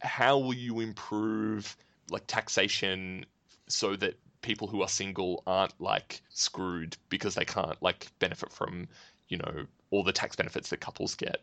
how 0.00 0.38
will 0.38 0.54
you 0.54 0.80
improve 0.80 1.76
like 2.10 2.26
taxation 2.26 3.24
so 3.68 3.96
that 3.96 4.18
people 4.42 4.66
who 4.66 4.82
are 4.82 4.88
single 4.88 5.42
aren't 5.46 5.80
like 5.80 6.20
screwed 6.30 6.96
because 7.08 7.34
they 7.34 7.44
can't 7.44 7.80
like 7.80 8.08
benefit 8.18 8.52
from 8.52 8.88
you 9.28 9.38
know 9.38 9.66
all 9.90 10.02
the 10.02 10.12
tax 10.12 10.36
benefits 10.36 10.70
that 10.70 10.80
couples 10.80 11.14
get 11.14 11.38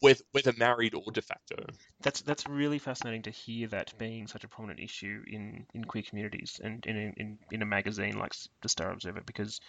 whether, 0.00 0.22
whether 0.32 0.52
married 0.54 0.94
or 0.94 1.10
de 1.12 1.22
facto 1.22 1.56
That's 2.02 2.22
that's 2.22 2.46
really 2.48 2.78
fascinating 2.78 3.22
to 3.22 3.30
hear 3.30 3.68
that 3.68 3.96
being 3.98 4.26
such 4.26 4.44
a 4.44 4.48
prominent 4.48 4.80
issue 4.80 5.22
in, 5.26 5.66
in 5.74 5.84
queer 5.84 6.02
communities 6.02 6.60
and 6.62 6.84
in, 6.86 7.14
in 7.16 7.38
in 7.50 7.62
a 7.62 7.66
magazine 7.66 8.18
like 8.18 8.34
the 8.62 8.68
Star 8.68 8.90
Observer 8.92 9.22
because 9.26 9.60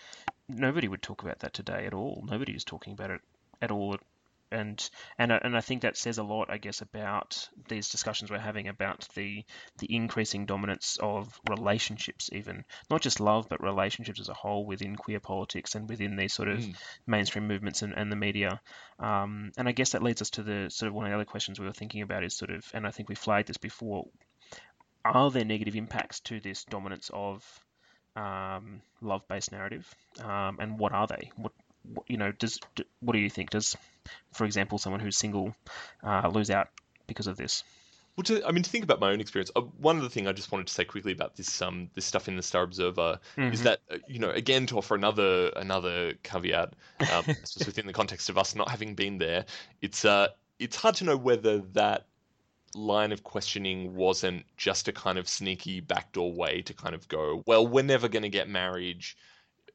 nobody 0.49 0.87
would 0.87 1.01
talk 1.01 1.23
about 1.23 1.39
that 1.39 1.53
today 1.53 1.85
at 1.87 1.93
all. 1.93 2.23
Nobody 2.29 2.53
is 2.53 2.63
talking 2.65 2.93
about 2.93 3.11
it 3.11 3.21
at 3.61 3.71
all. 3.71 3.97
And 4.51 4.89
and 5.17 5.31
I- 5.31 5.39
and 5.43 5.55
I 5.55 5.61
think 5.61 5.81
that 5.83 5.95
says 5.97 6.17
a 6.17 6.23
lot, 6.23 6.49
I 6.49 6.57
guess, 6.57 6.81
about 6.81 7.47
these 7.69 7.89
discussions 7.89 8.29
we're 8.29 8.37
having 8.39 8.67
about 8.67 9.07
the 9.15 9.45
the 9.77 9.93
increasing 9.95 10.45
dominance 10.45 10.97
of 11.01 11.39
relationships, 11.49 12.29
even 12.33 12.65
not 12.89 13.01
just 13.01 13.19
love, 13.19 13.47
but 13.49 13.63
relationships 13.63 14.19
as 14.19 14.29
a 14.29 14.33
whole 14.33 14.65
within 14.65 14.95
queer 14.95 15.19
politics 15.19 15.75
and 15.75 15.87
within 15.87 16.15
these 16.15 16.33
sort 16.33 16.49
of 16.49 16.59
mainstream 17.07 17.47
movements 17.47 17.81
and, 17.81 17.93
and 17.97 18.11
the 18.11 18.15
media. 18.15 18.59
Um, 18.99 19.51
and 19.57 19.67
I 19.67 19.71
guess 19.71 19.91
that 19.91 20.03
leads 20.03 20.21
us 20.21 20.31
to 20.31 20.43
the 20.43 20.69
sort 20.69 20.87
of 20.89 20.93
one 20.93 21.05
of 21.05 21.11
the 21.11 21.15
other 21.15 21.25
questions 21.25 21.59
we 21.59 21.65
were 21.65 21.73
thinking 21.73 22.01
about 22.01 22.23
is 22.23 22.35
sort 22.37 22.51
of, 22.51 22.63
and 22.73 22.85
I 22.85 22.91
think 22.91 23.09
we 23.09 23.15
flagged 23.15 23.47
this 23.47 23.57
before, 23.57 24.05
are 25.03 25.31
there 25.31 25.45
negative 25.45 25.75
impacts 25.75 26.19
to 26.21 26.39
this 26.39 26.63
dominance 26.65 27.09
of 27.13 27.43
um, 28.15 28.81
love-based 29.01 29.51
narrative, 29.51 29.87
um, 30.21 30.57
and 30.59 30.77
what 30.77 30.91
are 30.91 31.07
they? 31.07 31.31
What 31.37 31.53
you 32.07 32.17
know, 32.17 32.31
does 32.31 32.59
what 32.99 33.13
do 33.13 33.19
you 33.19 33.29
think? 33.29 33.49
Does, 33.49 33.75
for 34.33 34.45
example, 34.45 34.77
someone 34.77 34.99
who's 34.99 35.17
single 35.17 35.55
uh, 36.03 36.29
lose 36.33 36.49
out 36.49 36.69
because 37.07 37.27
of 37.27 37.37
this? 37.37 37.63
Well, 38.15 38.23
to, 38.25 38.45
I 38.45 38.51
mean, 38.51 38.63
to 38.63 38.69
think 38.69 38.83
about 38.83 38.99
my 38.99 39.09
own 39.11 39.21
experience, 39.21 39.51
uh, 39.55 39.61
one 39.61 39.97
other 39.97 40.09
thing 40.09 40.27
I 40.27 40.33
just 40.33 40.51
wanted 40.51 40.67
to 40.67 40.73
say 40.73 40.83
quickly 40.83 41.13
about 41.13 41.35
this 41.37 41.61
um 41.61 41.89
this 41.93 42.05
stuff 42.05 42.27
in 42.27 42.35
the 42.35 42.43
Star 42.43 42.63
Observer 42.63 43.19
Mm-hmm. 43.37 43.53
is 43.53 43.63
that 43.63 43.79
uh, 43.89 43.97
you 44.07 44.19
know 44.19 44.29
again 44.29 44.65
to 44.67 44.77
offer 44.77 44.95
another 44.95 45.51
another 45.55 46.13
caveat, 46.23 46.73
um, 46.99 47.23
was 47.27 47.63
within 47.65 47.87
the 47.87 47.93
context 47.93 48.29
of 48.29 48.37
us 48.37 48.55
not 48.55 48.69
having 48.69 48.95
been 48.95 49.17
there. 49.17 49.45
It's 49.81 50.05
uh 50.05 50.27
it's 50.59 50.75
hard 50.75 50.95
to 50.95 51.05
know 51.05 51.17
whether 51.17 51.59
that 51.73 52.05
line 52.75 53.11
of 53.11 53.23
questioning 53.23 53.95
wasn't 53.95 54.45
just 54.57 54.87
a 54.87 54.91
kind 54.93 55.17
of 55.17 55.27
sneaky 55.27 55.79
backdoor 55.79 56.31
way 56.33 56.61
to 56.61 56.73
kind 56.73 56.95
of 56.95 57.07
go, 57.07 57.43
well, 57.45 57.65
we're 57.67 57.83
never 57.83 58.07
going 58.07 58.23
to 58.23 58.29
get 58.29 58.47
married, 58.47 59.03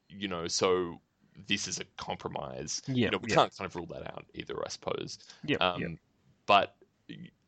you 0.08 0.28
know, 0.28 0.48
so 0.48 1.00
this 1.46 1.68
is 1.68 1.78
a 1.78 1.84
compromise. 1.96 2.82
Yeah, 2.86 3.06
you 3.06 3.10
know, 3.10 3.18
we 3.18 3.30
yeah. 3.30 3.36
can't 3.36 3.56
kind 3.56 3.68
of 3.68 3.76
rule 3.76 3.86
that 3.86 4.06
out 4.06 4.24
either, 4.34 4.56
I 4.64 4.68
suppose. 4.68 5.18
Yep, 5.44 5.60
Um, 5.60 5.80
yep. 5.80 5.90
But 6.46 6.74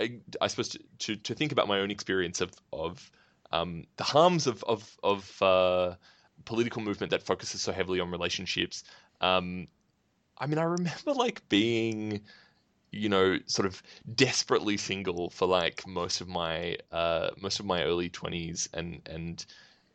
I, 0.01 0.19
I 0.41 0.47
suppose 0.47 0.69
to, 0.71 0.79
to 0.99 1.17
to 1.17 1.35
think 1.35 1.53
about 1.53 1.69
my 1.69 1.81
own 1.81 1.91
experience 1.91 2.41
of 2.41 2.53
of 2.73 3.11
um, 3.53 3.85
the 3.97 4.05
harms 4.05 4.47
of 4.47 4.63
of 4.65 4.97
of 5.03 5.43
uh, 5.43 5.95
political 6.45 6.83
movement 6.83 7.11
that 7.11 7.23
focuses 7.23 7.61
so 7.61 7.73
heavily 7.73 8.01
on 8.01 8.11
relationships. 8.11 8.85
Um, 9.21 9.69
I 10.39 10.47
mean, 10.47 10.59
I 10.59 10.65
remember 10.65 11.13
like 11.15 11.49
being, 11.49 12.21
you 12.93 13.09
know, 13.09 13.39
sort 13.47 13.67
of 13.67 13.83
desperately 14.15 14.77
single 14.77 15.31
for 15.31 15.47
like 15.47 15.87
most 15.87 16.21
of 16.21 16.29
my 16.29 16.77
uh, 16.93 17.31
most 17.41 17.61
of 17.61 17.67
my 17.67 17.83
early 17.83 18.09
twenties, 18.09 18.69
and 18.73 19.01
and 19.07 19.45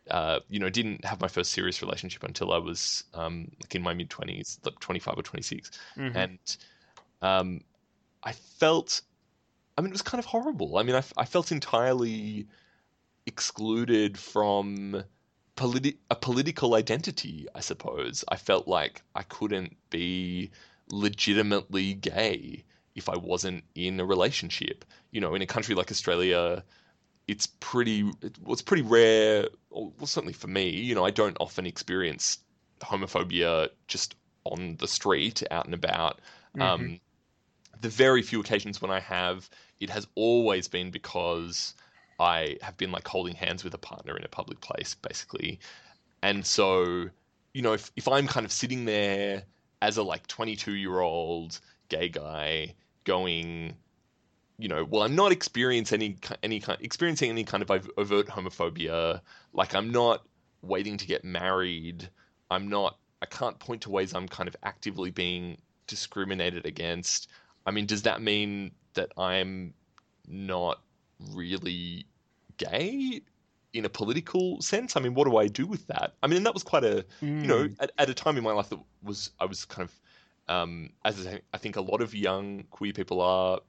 uh, 0.10 0.40
you 0.50 0.60
know, 0.60 0.70
didn't 0.70 1.06
have 1.06 1.22
my 1.22 1.28
first 1.28 1.52
serious 1.52 1.82
relationship 1.82 2.24
until 2.24 2.52
I 2.52 2.58
was 2.58 3.04
um, 3.14 3.52
like 3.62 3.76
in 3.76 3.82
my 3.82 3.94
mid 3.94 4.10
twenties, 4.10 4.60
like 4.64 4.80
twenty 4.80 5.00
five 5.00 5.18
or 5.18 5.24
twenty 5.24 5.62
and 6.16 6.58
um, 7.22 7.62
I 8.24 8.34
felt. 8.34 9.02
I 9.78 9.82
mean, 9.82 9.90
it 9.90 9.94
was 9.94 10.04
kind 10.04 10.20
of 10.20 10.26
horrible. 10.26 10.78
I 10.78 10.84
mean, 10.84 10.96
I 11.18 11.26
felt 11.26 11.52
entirely 11.52 12.48
excluded 13.26 14.18
from 14.20 15.04
politi- 15.56 15.98
a 16.12 16.16
political 16.16 16.76
identity, 16.76 17.48
I 17.56 17.62
suppose. 17.62 18.24
I 18.28 18.36
felt 18.36 18.68
like 18.68 19.02
I 19.16 19.24
couldn't 19.24 19.76
be 19.90 20.52
legitimately 20.90 21.96
gay 21.96 22.64
if 22.96 23.10
I 23.10 23.18
wasn't 23.18 23.64
in 23.74 24.00
a 24.00 24.06
relationship. 24.06 24.86
You 25.12 25.22
know, 25.22 25.34
in 25.34 25.42
a 25.42 25.48
country 25.48 25.74
like 25.76 25.90
Australia, 25.92 26.64
it's 27.28 27.48
pretty 27.48 28.10
it 28.22 28.38
was 28.44 28.62
pretty 28.62 28.84
rare 28.84 29.48
or 29.70 29.92
well 29.98 30.08
certainly 30.08 30.34
for 30.34 30.48
me 30.48 30.70
you 30.70 30.94
know 30.94 31.06
i 31.06 31.12
don't 31.12 31.38
often 31.40 31.66
experience 31.66 32.40
homophobia 32.82 33.70
just 33.88 34.16
on 34.46 34.76
the 34.80 34.88
street 34.88 35.42
out 35.52 35.66
and 35.66 35.74
about. 35.74 36.20
Um, 36.60 37.00
the 37.82 37.90
very 37.90 38.22
few 38.22 38.40
occasions 38.40 38.82
when 38.82 38.92
i 38.92 39.00
have 39.00 39.50
it 39.80 39.90
has 39.90 40.08
always 40.16 40.68
been 40.68 40.92
because 40.92 41.74
i 42.20 42.58
have 42.62 42.78
been 42.78 42.92
like 42.92 43.08
holding 43.08 43.34
hands 43.34 43.64
with 43.64 43.74
a 43.74 43.78
partner 43.78 44.16
in 44.16 44.24
a 44.24 44.28
public 44.30 44.62
place 44.62 44.96
basically. 44.96 45.60
And 46.22 46.46
so 46.46 47.10
you 47.54 47.62
know 47.62 47.74
if, 47.74 47.92
if 47.96 48.08
i'm 48.08 48.28
kind 48.28 48.46
of 48.46 48.52
sitting 48.52 48.86
there 48.86 49.44
as 49.82 49.98
a 49.98 50.04
like 50.04 50.28
22 50.28 50.74
year 50.74 51.00
old 51.00 51.60
gay 51.90 52.08
guy 52.08 52.76
going 53.04 53.76
you 54.58 54.68
know, 54.68 54.84
well, 54.84 55.04
I'm 55.04 55.16
not 55.16 55.32
experiencing 55.32 56.02
any 56.02 56.18
any 56.44 56.60
kind 56.60 56.78
experiencing 56.82 57.30
any 57.30 57.44
kind 57.44 57.64
of 57.64 57.72
overt 57.98 58.28
homophobia. 58.28 59.22
Like 59.54 59.76
I'm 59.76 59.92
not 59.92 60.24
waiting 60.62 60.98
to 60.98 61.08
get 61.08 61.24
married. 61.24 62.10
I'm 62.50 62.68
not. 62.70 62.98
I 63.22 63.26
can't 63.26 63.58
point 63.58 63.82
to 63.82 63.90
ways 63.90 64.14
I'm 64.14 64.28
kind 64.28 64.48
of 64.48 64.56
actively 64.64 65.12
being 65.12 65.58
discriminated 65.88 66.66
against. 66.66 67.30
I 67.66 67.72
mean, 67.72 67.86
does 67.86 68.04
that 68.04 68.22
mean 68.22 68.72
that 68.94 69.12
I'm 69.18 69.74
not 70.28 70.82
really 71.32 72.06
gay 72.58 73.22
in 73.74 73.86
a 73.86 73.90
political 73.90 74.62
sense? 74.62 74.96
I 74.96 75.00
mean, 75.00 75.14
what 75.14 75.26
do 75.26 75.38
I 75.38 75.48
do 75.48 75.66
with 75.66 75.88
that? 75.88 76.14
I 76.22 76.28
mean, 76.28 76.38
and 76.38 76.46
that 76.46 76.54
was 76.54 76.64
quite 76.64 76.84
a 76.84 77.06
you 77.22 77.48
know 77.48 77.70
at, 77.80 77.92
at 77.98 78.10
a 78.10 78.14
time 78.14 78.38
in 78.38 78.44
my 78.44 78.52
life 78.52 78.70
that 78.70 78.80
was 79.02 79.32
I 79.40 79.46
was 79.46 79.66
kind 79.66 79.90
of 79.90 80.54
um, 80.54 80.92
as 81.04 81.26
I 81.26 81.42
I 81.54 81.58
think 81.58 81.76
a 81.76 81.82
lot 81.82 82.02
of 82.02 82.14
young 82.14 82.66
queer 82.70 82.94
people 82.94 83.22
are 83.22 83.60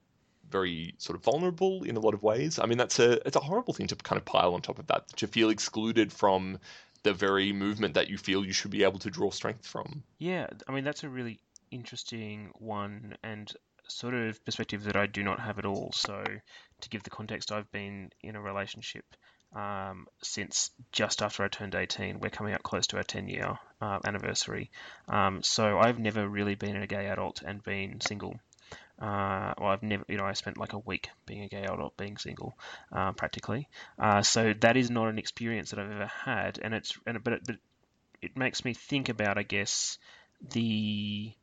very 0.49 0.95
sort 0.97 1.17
of 1.17 1.23
vulnerable 1.23 1.83
in 1.83 1.97
a 1.97 1.99
lot 1.99 2.13
of 2.13 2.23
ways. 2.23 2.59
I 2.59 2.65
mean, 2.65 2.77
that's 2.77 2.99
a 2.99 3.25
it's 3.27 3.35
a 3.35 3.41
horrible 3.41 3.73
thing 3.73 3.87
to 3.87 3.95
kind 3.95 4.17
of 4.17 4.25
pile 4.25 4.53
on 4.53 4.61
top 4.61 4.79
of 4.79 4.87
that 4.87 5.07
to 5.17 5.27
feel 5.27 5.49
excluded 5.49 6.11
from 6.11 6.59
the 7.03 7.13
very 7.13 7.53
movement 7.53 7.93
that 7.93 8.09
you 8.09 8.17
feel 8.17 8.43
you 8.43 8.53
should 8.53 8.71
be 8.71 8.83
able 8.83 8.99
to 8.99 9.09
draw 9.09 9.29
strength 9.29 9.65
from. 9.67 10.03
Yeah, 10.17 10.47
I 10.67 10.71
mean 10.71 10.83
that's 10.83 11.03
a 11.03 11.09
really 11.09 11.39
interesting 11.71 12.51
one 12.59 13.17
and 13.23 13.51
sort 13.87 14.13
of 14.13 14.43
perspective 14.45 14.83
that 14.85 14.95
I 14.95 15.05
do 15.05 15.23
not 15.23 15.39
have 15.39 15.59
at 15.59 15.65
all. 15.65 15.91
So, 15.93 16.23
to 16.81 16.89
give 16.89 17.03
the 17.03 17.09
context, 17.09 17.51
I've 17.51 17.71
been 17.71 18.11
in 18.21 18.35
a 18.35 18.41
relationship 18.41 19.05
um, 19.55 20.07
since 20.21 20.71
just 20.91 21.21
after 21.21 21.43
I 21.43 21.47
turned 21.47 21.75
18. 21.75 22.19
We're 22.19 22.29
coming 22.29 22.53
up 22.53 22.63
close 22.63 22.87
to 22.87 22.97
our 22.97 23.03
10 23.03 23.27
year 23.27 23.57
uh, 23.81 23.99
anniversary. 24.03 24.71
Um, 25.07 25.43
so, 25.43 25.77
I've 25.77 25.99
never 25.99 26.27
really 26.27 26.55
been 26.55 26.75
a 26.75 26.87
gay 26.87 27.07
adult 27.07 27.41
and 27.45 27.63
been 27.63 28.01
single. 28.01 28.39
Uh, 28.99 29.53
well, 29.59 29.69
I've 29.71 29.83
never, 29.83 30.05
you 30.07 30.17
know, 30.17 30.25
I 30.25 30.33
spent 30.33 30.57
like 30.57 30.73
a 30.73 30.79
week 30.79 31.09
being 31.25 31.43
a 31.43 31.49
gay 31.49 31.63
adult, 31.63 31.97
being 31.97 32.17
single, 32.17 32.57
uh, 32.91 33.11
practically. 33.11 33.67
Uh, 33.99 34.21
so 34.21 34.53
that 34.61 34.77
is 34.77 34.89
not 34.89 35.09
an 35.09 35.19
experience 35.19 35.71
that 35.71 35.79
I've 35.79 35.91
ever 35.91 36.07
had, 36.07 36.59
and 36.61 36.73
it's, 36.73 36.97
and 37.05 37.21
but 37.23 37.33
it, 37.33 37.41
but 37.45 37.57
it 38.21 38.37
makes 38.37 38.65
me 38.65 38.73
think 38.73 39.09
about, 39.09 39.37
I 39.37 39.43
guess, 39.43 39.97
the 40.51 41.33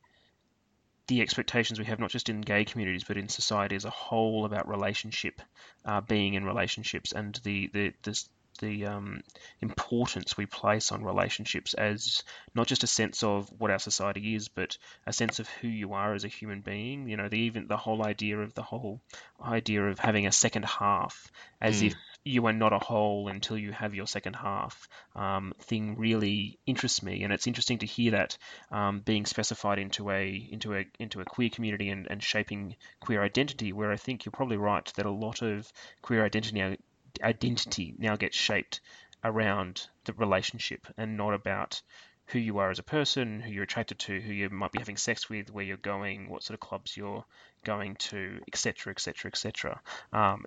the 1.09 1.21
expectations 1.21 1.79
we 1.79 1.85
have 1.85 1.99
not 1.99 2.11
just 2.11 2.29
in 2.29 2.41
gay 2.41 2.65
communities 2.65 3.05
but 3.05 3.17
in 3.17 3.29
society 3.29 3.77
as 3.77 3.85
a 3.85 3.91
whole 3.91 4.45
about 4.45 4.69
relationship, 4.69 5.41
uh, 5.85 6.01
being 6.01 6.35
in 6.35 6.45
relationships, 6.45 7.13
and 7.13 7.39
the 7.45 7.69
the 7.73 7.93
the, 8.03 8.25
the 8.61 8.87
um, 8.87 9.23
importance 9.61 10.37
we 10.37 10.47
place 10.47 10.93
on 10.93 11.05
relationships 11.05 11.75
as 11.75 12.23
not 12.55 12.67
just 12.67 12.85
a 12.85 12.87
sense 12.87 13.23
of 13.23 13.49
what 13.59 13.71
our 13.71 13.79
society 13.79 14.35
is, 14.35 14.49
but 14.49 14.77
a 15.07 15.13
sense 15.13 15.39
of 15.39 15.49
who 15.49 15.69
you 15.69 15.95
are 15.95 16.15
as 16.15 16.25
a 16.25 16.29
human 16.29 16.61
being. 16.61 17.09
You 17.09 17.17
know, 17.17 17.29
the 17.29 17.39
even 17.39 17.67
the 17.67 17.77
whole 17.77 18.05
idea 18.05 18.39
of 18.39 18.55
the 18.55 18.63
whole 18.63 19.01
idea 19.43 19.85
of 19.89 19.99
having 19.99 20.27
a 20.27 20.33
second 20.33 20.65
half, 20.65 21.31
as 21.61 21.83
if 21.83 21.95
you 22.25 22.47
are 22.47 22.53
not 22.53 22.73
a 22.73 22.79
whole 22.79 23.29
until 23.29 23.59
you 23.59 23.73
have 23.73 23.95
your 23.95 24.07
second 24.07 24.35
half 24.35 24.89
um, 25.17 25.53
thing 25.61 25.97
really 25.97 26.59
interests 26.67 27.03
me, 27.03 27.25
and 27.25 27.33
it's 27.33 27.47
interesting 27.47 27.79
to 27.79 27.87
hear 27.87 28.13
that 28.13 28.39
um, 28.71 29.01
being 29.01 29.27
specified 29.27 29.79
into 29.79 30.11
a 30.11 30.49
into 30.51 30.75
a 30.75 30.87
into 30.99 31.21
a 31.21 31.25
queer 31.25 31.51
community 31.51 31.89
and, 31.89 32.07
and 32.11 32.23
shaping 32.23 32.77
queer 33.01 33.23
identity. 33.23 33.73
Where 33.73 33.91
I 33.91 33.97
think 33.97 34.25
you're 34.25 34.33
probably 34.33 34.57
right 34.57 34.85
that 34.97 35.07
a 35.07 35.11
lot 35.11 35.43
of 35.43 35.73
queer 36.03 36.25
identity 36.25 36.77
identity 37.23 37.95
now 37.99 38.17
gets 38.17 38.37
shaped 38.37 38.81
around 39.25 39.87
the 40.05 40.13
relationship 40.15 40.87
and 40.97 41.17
not 41.17 41.35
about 41.35 41.81
who 42.27 42.39
you 42.39 42.59
are 42.59 42.71
as 42.71 42.79
a 42.79 42.85
person, 42.85 43.41
who 43.41 43.53
you're 43.53 43.65
attracted 43.65 43.99
to, 43.99 44.21
who 44.21 44.33
you 44.33 44.49
might 44.49 44.73
be 44.73 44.79
having 44.79 44.97
sex 44.97 45.29
with, 45.29 45.53
where 45.53 45.65
you're 45.65 45.77
going, 45.77 46.29
what 46.29 46.43
sort 46.43 46.55
of 46.55 46.61
clubs 46.61 46.97
you're 46.97 47.25
going 47.65 47.95
to, 47.97 48.41
etc., 48.49 48.93
etc., 48.93 49.29
etc. 49.29 49.81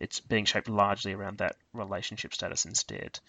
It's 0.01 0.19
being 0.19 0.45
shaped 0.45 0.69
largely 0.69 1.13
around 1.13 1.37
that 1.39 1.57
relationship 1.73 2.33
status 2.33 2.65
instead. 2.65 3.19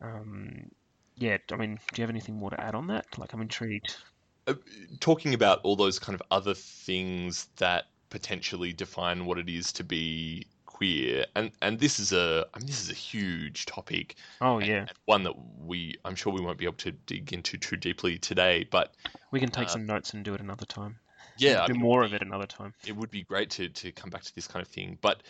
Um, 0.00 0.70
yeah, 1.16 1.38
I 1.52 1.56
mean, 1.56 1.78
do 1.92 2.00
you 2.00 2.02
have 2.02 2.10
anything 2.10 2.36
more 2.36 2.50
to 2.50 2.60
add 2.60 2.74
on 2.74 2.88
that? 2.88 3.06
Like, 3.18 3.32
I'm 3.32 3.40
intrigued. 3.40 3.96
Uh, 4.46 4.54
talking 5.00 5.34
about 5.34 5.60
all 5.62 5.76
those 5.76 5.98
kind 5.98 6.14
of 6.14 6.22
other 6.30 6.54
things 6.54 7.48
that 7.56 7.86
potentially 8.10 8.72
define 8.72 9.24
what 9.24 9.38
it 9.38 9.48
is 9.48 9.72
to 9.72 9.84
be 9.84 10.46
queer, 10.82 11.26
and 11.36 11.52
and 11.62 11.78
this 11.78 11.98
is 12.00 12.12
a 12.12 12.46
I 12.54 12.58
mean 12.58 12.66
this 12.66 12.82
is 12.82 12.90
a 12.90 12.94
huge 12.94 13.66
topic. 13.66 14.16
Oh 14.40 14.58
and- 14.58 14.66
yeah, 14.66 14.78
and 14.80 14.92
one 15.06 15.22
that 15.24 15.34
we 15.64 15.96
I'm 16.04 16.14
sure 16.16 16.32
we 16.32 16.40
won't 16.40 16.58
be 16.58 16.64
able 16.64 16.74
to 16.78 16.92
dig 16.92 17.32
into 17.32 17.56
too 17.56 17.76
deeply 17.76 18.18
today, 18.18 18.66
but 18.70 18.92
we 19.30 19.40
can 19.40 19.50
take 19.50 19.68
uh, 19.68 19.72
some 19.72 19.86
notes 19.86 20.12
and 20.12 20.24
do 20.24 20.34
it 20.34 20.40
another 20.40 20.66
time. 20.66 20.96
yeah, 21.38 21.62
I 21.62 21.66
do 21.66 21.74
mean, 21.74 21.82
more 21.82 22.02
of 22.02 22.12
it 22.12 22.22
another 22.22 22.46
time. 22.46 22.74
it 22.86 22.96
would 22.96 23.10
be 23.10 23.22
great 23.22 23.50
to 23.50 23.68
to 23.68 23.92
come 23.92 24.10
back 24.10 24.22
to 24.22 24.34
this 24.34 24.46
kind 24.46 24.62
of 24.64 24.68
thing. 24.68 24.98
But 25.00 25.22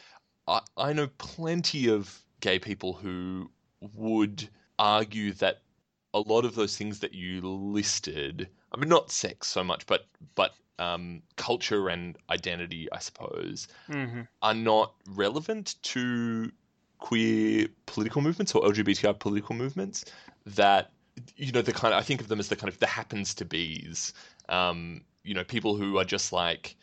I, 0.48 0.60
I 0.76 0.92
know 0.92 1.08
plenty 1.18 1.88
of 1.88 2.18
gay 2.40 2.58
people 2.58 2.92
who 2.94 3.50
would 3.94 4.48
argue 4.78 5.32
that 5.34 5.62
a 6.14 6.20
lot 6.20 6.44
of 6.44 6.54
those 6.54 6.76
things 6.76 6.98
that 7.00 7.12
you 7.14 7.40
listed, 7.42 8.48
I 8.72 8.78
mean, 8.78 8.88
not 8.88 9.10
sex 9.10 9.48
so 9.48 9.62
much, 9.62 9.86
but 9.86 10.06
but 10.34 10.54
um, 10.78 11.22
culture 11.36 11.88
and 11.88 12.16
identity, 12.30 12.88
I 12.92 12.98
suppose, 12.98 13.68
hmm 13.86 14.22
are 14.40 14.54
not 14.54 14.94
relevant 15.08 15.76
to 15.82 16.50
queer 16.98 17.68
political 17.86 18.22
movements 18.22 18.54
or 18.54 18.62
LGBTI 18.62 19.18
political 19.18 19.54
movements. 19.54 20.04
That 20.46 20.90
you 21.36 21.52
know, 21.52 21.62
the 21.62 21.72
kind 21.72 21.94
of, 21.94 22.00
I 22.00 22.02
think 22.02 22.20
of 22.20 22.28
them 22.28 22.40
as 22.40 22.48
the 22.48 22.56
kind 22.56 22.68
of 22.68 22.78
the 22.78 22.86
happens 22.86 23.34
to 23.34 23.44
be's. 23.44 24.14
Um, 24.48 25.02
you 25.24 25.34
know, 25.34 25.44
people 25.44 25.76
who 25.76 25.98
are 25.98 26.04
just 26.04 26.32
like, 26.32 26.76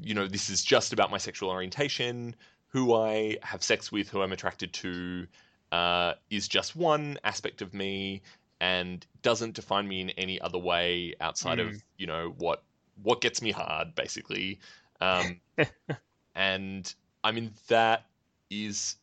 you 0.00 0.14
know, 0.14 0.26
this 0.26 0.50
is 0.50 0.64
just 0.64 0.92
about 0.92 1.10
my 1.10 1.18
sexual 1.18 1.50
orientation. 1.50 2.34
Who 2.68 2.94
I 2.94 3.36
have 3.42 3.62
sex 3.62 3.92
with, 3.92 4.08
who 4.08 4.22
I'm 4.22 4.32
attracted 4.32 4.72
to, 4.74 5.26
uh, 5.72 6.14
is 6.30 6.48
just 6.48 6.74
one 6.74 7.18
aspect 7.22 7.60
of 7.60 7.74
me 7.74 8.22
and 8.60 9.04
doesn't 9.22 9.54
define 9.54 9.86
me 9.88 10.00
in 10.00 10.10
any 10.10 10.40
other 10.40 10.58
way 10.58 11.14
outside 11.20 11.58
of 11.58 11.82
you 11.98 12.06
know 12.06 12.32
what 12.38 12.62
what 13.02 13.20
gets 13.20 13.42
me 13.42 13.50
hard, 13.50 13.94
basically. 13.94 14.60
Um, 15.00 15.40
and 16.34 16.92
I 17.24 17.32
mean 17.32 17.52
that 17.68 18.06
is 18.50 18.96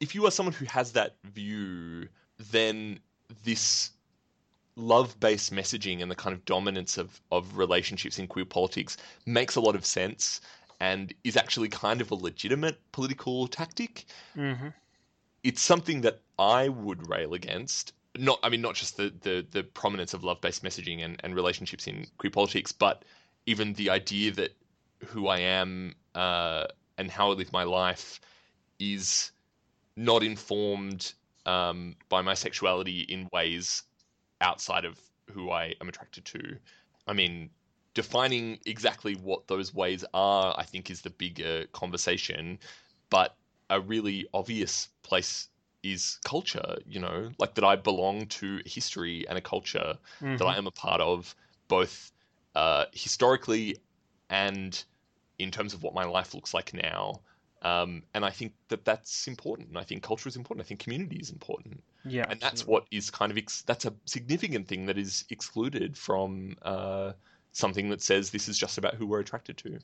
if 0.00 0.14
you 0.14 0.26
are 0.26 0.30
someone 0.30 0.54
who 0.54 0.64
has 0.64 0.92
that 0.92 1.16
view, 1.24 2.08
then 2.50 2.98
this 3.44 3.90
love 4.76 5.18
based 5.20 5.52
messaging 5.52 6.02
and 6.02 6.10
the 6.10 6.16
kind 6.16 6.34
of 6.34 6.44
dominance 6.44 6.98
of, 6.98 7.20
of 7.30 7.56
relationships 7.56 8.18
in 8.18 8.26
queer 8.26 8.44
politics 8.44 8.96
makes 9.26 9.56
a 9.56 9.60
lot 9.60 9.74
of 9.74 9.84
sense 9.84 10.40
and 10.80 11.14
is 11.22 11.36
actually 11.36 11.68
kind 11.68 12.00
of 12.00 12.10
a 12.10 12.14
legitimate 12.14 12.80
political 12.90 13.46
tactic. 13.46 14.06
Mm-hmm. 14.36 14.68
It's 15.44 15.62
something 15.62 16.00
that 16.00 16.20
I 16.38 16.68
would 16.68 17.08
rail 17.08 17.34
against. 17.34 17.92
Not, 18.18 18.40
I 18.42 18.48
mean, 18.48 18.60
not 18.60 18.74
just 18.74 18.96
the, 18.96 19.12
the, 19.20 19.46
the 19.50 19.62
prominence 19.62 20.14
of 20.14 20.24
love 20.24 20.40
based 20.40 20.64
messaging 20.64 21.04
and, 21.04 21.20
and 21.22 21.36
relationships 21.36 21.86
in 21.86 22.06
queer 22.18 22.30
politics, 22.30 22.72
but 22.72 23.04
even 23.46 23.72
the 23.74 23.90
idea 23.90 24.32
that 24.32 24.54
who 25.06 25.26
I 25.26 25.38
am 25.38 25.94
uh, 26.14 26.66
and 26.98 27.10
how 27.10 27.30
I 27.30 27.34
live 27.34 27.52
my 27.52 27.64
life 27.64 28.20
is 28.78 29.32
not 29.96 30.22
informed 30.22 31.12
um, 31.46 31.96
by 32.08 32.22
my 32.22 32.34
sexuality 32.34 33.00
in 33.00 33.28
ways 33.32 33.82
outside 34.40 34.84
of 34.84 34.98
who 35.30 35.50
I 35.50 35.74
am 35.80 35.88
attracted 35.88 36.24
to. 36.26 36.56
I 37.06 37.12
mean, 37.12 37.50
defining 37.94 38.58
exactly 38.66 39.14
what 39.14 39.48
those 39.48 39.74
ways 39.74 40.04
are, 40.14 40.54
I 40.56 40.64
think, 40.64 40.90
is 40.90 41.00
the 41.00 41.10
bigger 41.10 41.66
conversation. 41.72 42.58
But 43.10 43.36
a 43.70 43.80
really 43.80 44.26
obvious 44.32 44.88
place 45.02 45.48
is 45.82 46.18
culture, 46.24 46.76
you 46.86 47.00
know, 47.00 47.30
like 47.38 47.54
that 47.54 47.64
I 47.64 47.76
belong 47.76 48.26
to 48.26 48.60
history 48.64 49.26
and 49.28 49.36
a 49.36 49.40
culture 49.40 49.98
mm-hmm. 50.20 50.36
that 50.36 50.44
I 50.44 50.56
am 50.56 50.66
a 50.66 50.70
part 50.70 51.00
of, 51.00 51.34
both 51.68 52.11
uh, 52.54 52.86
historically 52.92 53.76
and 54.30 54.84
in 55.38 55.50
terms 55.50 55.74
of 55.74 55.82
what 55.82 55.94
my 55.94 56.04
life 56.04 56.34
looks 56.34 56.54
like 56.54 56.72
now. 56.74 57.20
Um, 57.62 58.02
and 58.12 58.24
I 58.24 58.30
think 58.30 58.54
that 58.68 58.84
that's 58.84 59.28
important. 59.28 59.68
And 59.68 59.78
I 59.78 59.84
think 59.84 60.02
culture 60.02 60.28
is 60.28 60.36
important. 60.36 60.66
I 60.66 60.68
think 60.68 60.80
community 60.80 61.16
is 61.16 61.30
important. 61.30 61.82
Yeah, 62.04 62.26
and 62.28 62.40
that's 62.40 62.66
what 62.66 62.86
is 62.90 63.10
kind 63.10 63.30
of 63.30 63.38
ex- 63.38 63.62
that's 63.62 63.84
a 63.84 63.94
significant 64.04 64.66
thing 64.66 64.86
that 64.86 64.98
is 64.98 65.24
excluded 65.30 65.96
from 65.96 66.56
uh, 66.62 67.12
something 67.52 67.90
that 67.90 68.02
says 68.02 68.30
this 68.30 68.48
is 68.48 68.58
just 68.58 68.78
about 68.78 68.94
who 68.94 69.06
we're 69.06 69.20
attracted 69.20 69.56
to. 69.58 69.78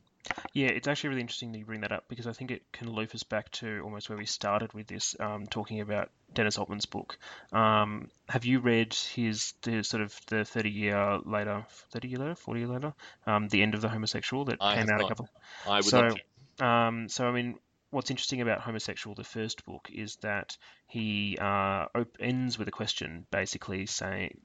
Yeah, 0.52 0.68
it's 0.68 0.88
actually 0.88 1.10
really 1.10 1.20
interesting 1.20 1.52
that 1.52 1.58
you 1.58 1.64
bring 1.64 1.82
that 1.82 1.92
up 1.92 2.04
because 2.08 2.26
I 2.26 2.32
think 2.32 2.50
it 2.50 2.62
can 2.72 2.90
loop 2.92 3.14
us 3.14 3.22
back 3.22 3.50
to 3.52 3.80
almost 3.84 4.08
where 4.08 4.18
we 4.18 4.26
started 4.26 4.72
with 4.72 4.88
this, 4.88 5.14
um, 5.20 5.46
talking 5.46 5.80
about 5.80 6.10
Dennis 6.38 6.56
Altman's 6.56 6.86
book. 6.86 7.18
Um, 7.52 8.10
have 8.28 8.44
you 8.44 8.60
read 8.60 8.94
his 8.94 9.54
the 9.62 9.82
sort 9.82 10.04
of 10.04 10.14
the 10.28 10.44
thirty 10.44 10.70
year 10.70 11.18
later, 11.24 11.66
thirty 11.90 12.06
year 12.06 12.18
later, 12.18 12.36
forty 12.36 12.60
year 12.60 12.68
later, 12.68 12.94
um, 13.26 13.48
the 13.48 13.60
end 13.60 13.74
of 13.74 13.80
the 13.80 13.88
homosexual 13.88 14.44
that 14.44 14.58
I 14.60 14.76
came 14.76 14.88
out 14.88 15.00
not. 15.00 15.04
a 15.04 15.08
couple? 15.08 15.28
I 15.68 15.76
would 15.76 15.84
so, 15.84 16.00
love 16.00 16.14
to. 16.58 16.64
Um, 16.64 17.08
so 17.08 17.26
I 17.26 17.32
mean, 17.32 17.58
what's 17.90 18.10
interesting 18.10 18.40
about 18.40 18.60
Homosexual, 18.60 19.16
the 19.16 19.24
first 19.24 19.64
book, 19.64 19.90
is 19.92 20.14
that 20.16 20.56
he 20.86 21.36
uh, 21.40 21.86
op- 21.92 22.16
ends 22.20 22.56
with 22.56 22.68
a 22.68 22.72
question, 22.72 23.26
basically 23.32 23.86
saying 23.86 24.38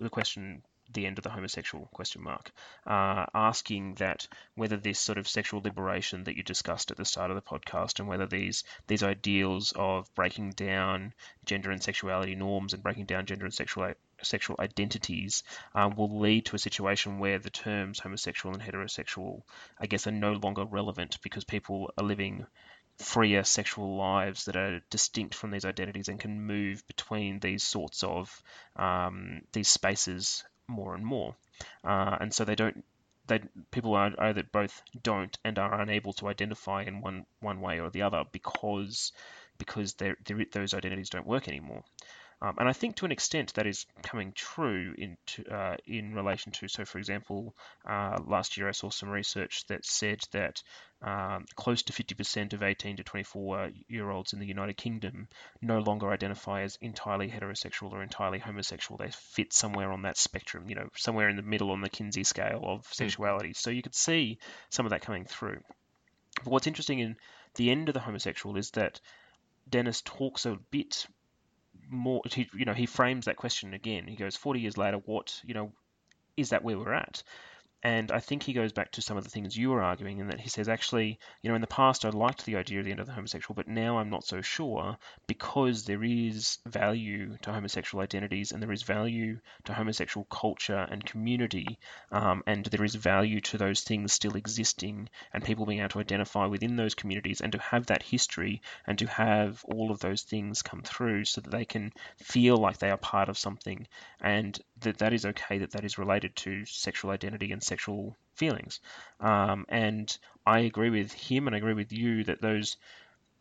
the 0.00 0.10
question 0.10 0.62
the 0.92 1.06
end 1.06 1.18
of 1.18 1.24
the 1.24 1.30
homosexual 1.30 1.88
question 1.92 2.22
mark, 2.22 2.50
uh, 2.86 3.26
asking 3.34 3.94
that 3.94 4.26
whether 4.54 4.76
this 4.76 4.98
sort 4.98 5.18
of 5.18 5.28
sexual 5.28 5.60
liberation 5.60 6.24
that 6.24 6.36
you 6.36 6.42
discussed 6.42 6.90
at 6.90 6.96
the 6.96 7.04
start 7.04 7.30
of 7.30 7.36
the 7.36 7.42
podcast 7.42 7.98
and 7.98 8.08
whether 8.08 8.26
these 8.26 8.64
these 8.86 9.02
ideals 9.02 9.72
of 9.76 10.12
breaking 10.14 10.50
down 10.50 11.12
gender 11.44 11.70
and 11.70 11.82
sexuality 11.82 12.34
norms 12.34 12.72
and 12.72 12.82
breaking 12.82 13.06
down 13.06 13.26
gender 13.26 13.44
and 13.44 13.54
sexual 13.54 13.92
sexual 14.22 14.56
identities 14.58 15.42
um, 15.74 15.94
will 15.96 16.20
lead 16.20 16.46
to 16.46 16.56
a 16.56 16.58
situation 16.58 17.18
where 17.18 17.38
the 17.38 17.50
terms 17.50 17.98
homosexual 17.98 18.54
and 18.54 18.62
heterosexual, 18.62 19.42
I 19.80 19.86
guess, 19.86 20.06
are 20.06 20.12
no 20.12 20.32
longer 20.32 20.64
relevant 20.64 21.18
because 21.22 21.44
people 21.44 21.92
are 21.98 22.04
living 22.04 22.46
freer 22.98 23.42
sexual 23.42 23.96
lives 23.96 24.44
that 24.44 24.56
are 24.56 24.80
distinct 24.90 25.34
from 25.34 25.50
these 25.50 25.64
identities 25.64 26.08
and 26.08 26.20
can 26.20 26.40
move 26.40 26.86
between 26.86 27.40
these 27.40 27.64
sorts 27.64 28.02
of 28.02 28.42
um, 28.76 29.40
these 29.52 29.68
spaces 29.68 30.44
more 30.72 30.94
and 30.94 31.04
more. 31.04 31.36
Uh, 31.84 32.16
and 32.20 32.34
so 32.34 32.44
they 32.44 32.54
don't 32.54 32.84
they 33.26 33.40
people 33.70 33.94
are 33.94 34.12
either 34.18 34.42
both 34.42 34.82
don't 35.02 35.38
and 35.44 35.58
are 35.58 35.80
unable 35.80 36.12
to 36.14 36.28
identify 36.28 36.82
in 36.82 37.00
one 37.00 37.24
one 37.40 37.60
way 37.60 37.80
or 37.80 37.90
the 37.90 38.02
other 38.02 38.24
because 38.32 39.12
because 39.58 39.94
those 40.52 40.74
identities 40.74 41.10
don't 41.10 41.26
work 41.26 41.48
anymore. 41.48 41.84
Um, 42.42 42.56
and 42.58 42.68
I 42.68 42.72
think 42.72 42.96
to 42.96 43.04
an 43.04 43.12
extent 43.12 43.54
that 43.54 43.68
is 43.68 43.86
coming 44.02 44.32
true 44.32 44.96
in, 44.98 45.16
uh, 45.48 45.76
in 45.86 46.12
relation 46.12 46.50
to, 46.52 46.66
so 46.66 46.84
for 46.84 46.98
example, 46.98 47.54
uh, 47.88 48.18
last 48.26 48.56
year 48.56 48.68
I 48.68 48.72
saw 48.72 48.90
some 48.90 49.10
research 49.10 49.64
that 49.68 49.84
said 49.84 50.24
that 50.32 50.60
um, 51.02 51.44
close 51.54 51.84
to 51.84 51.92
50% 51.92 52.52
of 52.52 52.64
18 52.64 52.96
to 52.96 53.04
24 53.04 53.70
year 53.88 54.10
olds 54.10 54.32
in 54.32 54.40
the 54.40 54.46
United 54.46 54.76
Kingdom 54.76 55.28
no 55.60 55.78
longer 55.78 56.10
identify 56.10 56.62
as 56.62 56.76
entirely 56.80 57.30
heterosexual 57.30 57.92
or 57.92 58.02
entirely 58.02 58.40
homosexual. 58.40 58.98
They 58.98 59.12
fit 59.12 59.52
somewhere 59.52 59.92
on 59.92 60.02
that 60.02 60.16
spectrum, 60.16 60.68
you 60.68 60.74
know, 60.74 60.88
somewhere 60.96 61.28
in 61.28 61.36
the 61.36 61.42
middle 61.42 61.70
on 61.70 61.80
the 61.80 61.90
Kinsey 61.90 62.24
scale 62.24 62.62
of 62.64 62.80
hmm. 62.80 62.92
sexuality. 62.92 63.50
Mm. 63.50 63.56
So 63.56 63.70
you 63.70 63.82
could 63.82 63.94
see 63.94 64.38
some 64.68 64.84
of 64.84 64.90
that 64.90 65.02
coming 65.02 65.26
through. 65.26 65.60
But 66.42 66.50
what's 66.50 66.66
interesting 66.66 66.98
in 66.98 67.16
the 67.54 67.70
end 67.70 67.88
of 67.88 67.94
the 67.94 68.00
homosexual 68.00 68.56
is 68.56 68.72
that 68.72 69.00
Dennis 69.68 70.02
talks 70.02 70.44
a 70.44 70.58
bit 70.72 71.06
more 71.92 72.22
he 72.30 72.48
you 72.54 72.64
know 72.64 72.74
he 72.74 72.86
frames 72.86 73.26
that 73.26 73.36
question 73.36 73.74
again. 73.74 74.06
He 74.06 74.16
goes 74.16 74.36
40 74.36 74.60
years 74.60 74.78
later 74.78 74.98
what 74.98 75.40
you 75.44 75.54
know 75.54 75.72
is 76.36 76.50
that 76.50 76.64
where 76.64 76.78
we're 76.78 76.92
at 76.92 77.22
and 77.82 78.12
I 78.12 78.20
think 78.20 78.42
he 78.42 78.52
goes 78.52 78.72
back 78.72 78.92
to 78.92 79.02
some 79.02 79.16
of 79.16 79.24
the 79.24 79.30
things 79.30 79.56
you 79.56 79.70
were 79.70 79.82
arguing, 79.82 80.18
in 80.18 80.28
that 80.28 80.40
he 80.40 80.48
says, 80.48 80.68
actually, 80.68 81.18
you 81.42 81.48
know, 81.48 81.54
in 81.54 81.60
the 81.60 81.66
past 81.66 82.04
I 82.04 82.10
liked 82.10 82.44
the 82.44 82.56
idea 82.56 82.78
of 82.78 82.84
the 82.84 82.90
end 82.90 83.00
of 83.00 83.06
the 83.06 83.12
homosexual, 83.12 83.54
but 83.54 83.68
now 83.68 83.98
I'm 83.98 84.10
not 84.10 84.24
so 84.24 84.40
sure 84.40 84.96
because 85.26 85.84
there 85.84 86.04
is 86.04 86.58
value 86.66 87.36
to 87.42 87.52
homosexual 87.52 88.02
identities 88.02 88.52
and 88.52 88.62
there 88.62 88.72
is 88.72 88.82
value 88.82 89.38
to 89.64 89.74
homosexual 89.74 90.26
culture 90.30 90.86
and 90.90 91.04
community, 91.04 91.78
um, 92.10 92.42
and 92.46 92.64
there 92.66 92.84
is 92.84 92.94
value 92.94 93.40
to 93.40 93.58
those 93.58 93.82
things 93.82 94.12
still 94.12 94.36
existing 94.36 95.08
and 95.32 95.44
people 95.44 95.66
being 95.66 95.80
able 95.80 95.88
to 95.88 96.00
identify 96.00 96.46
within 96.46 96.76
those 96.76 96.94
communities 96.94 97.40
and 97.40 97.52
to 97.52 97.58
have 97.58 97.86
that 97.86 98.02
history 98.02 98.62
and 98.86 98.98
to 98.98 99.06
have 99.06 99.64
all 99.64 99.90
of 99.90 100.00
those 100.00 100.22
things 100.22 100.62
come 100.62 100.82
through 100.82 101.24
so 101.24 101.40
that 101.40 101.50
they 101.50 101.64
can 101.64 101.92
feel 102.18 102.56
like 102.56 102.78
they 102.78 102.90
are 102.90 102.96
part 102.96 103.28
of 103.28 103.38
something. 103.38 103.86
And 104.20 104.58
that 104.80 104.98
that 104.98 105.12
is 105.12 105.24
okay 105.24 105.58
that 105.58 105.72
that 105.72 105.84
is 105.84 105.98
related 105.98 106.34
to 106.36 106.64
sexual 106.66 107.10
identity 107.10 107.52
and 107.52 107.62
sexual 107.72 108.16
feelings. 108.34 108.80
Um, 109.20 109.64
and 109.68 110.16
I 110.46 110.60
agree 110.60 110.90
with 110.90 111.12
him, 111.12 111.46
and 111.46 111.54
I 111.54 111.58
agree 111.58 111.74
with 111.74 111.92
you 111.92 112.24
that 112.24 112.40
those 112.40 112.76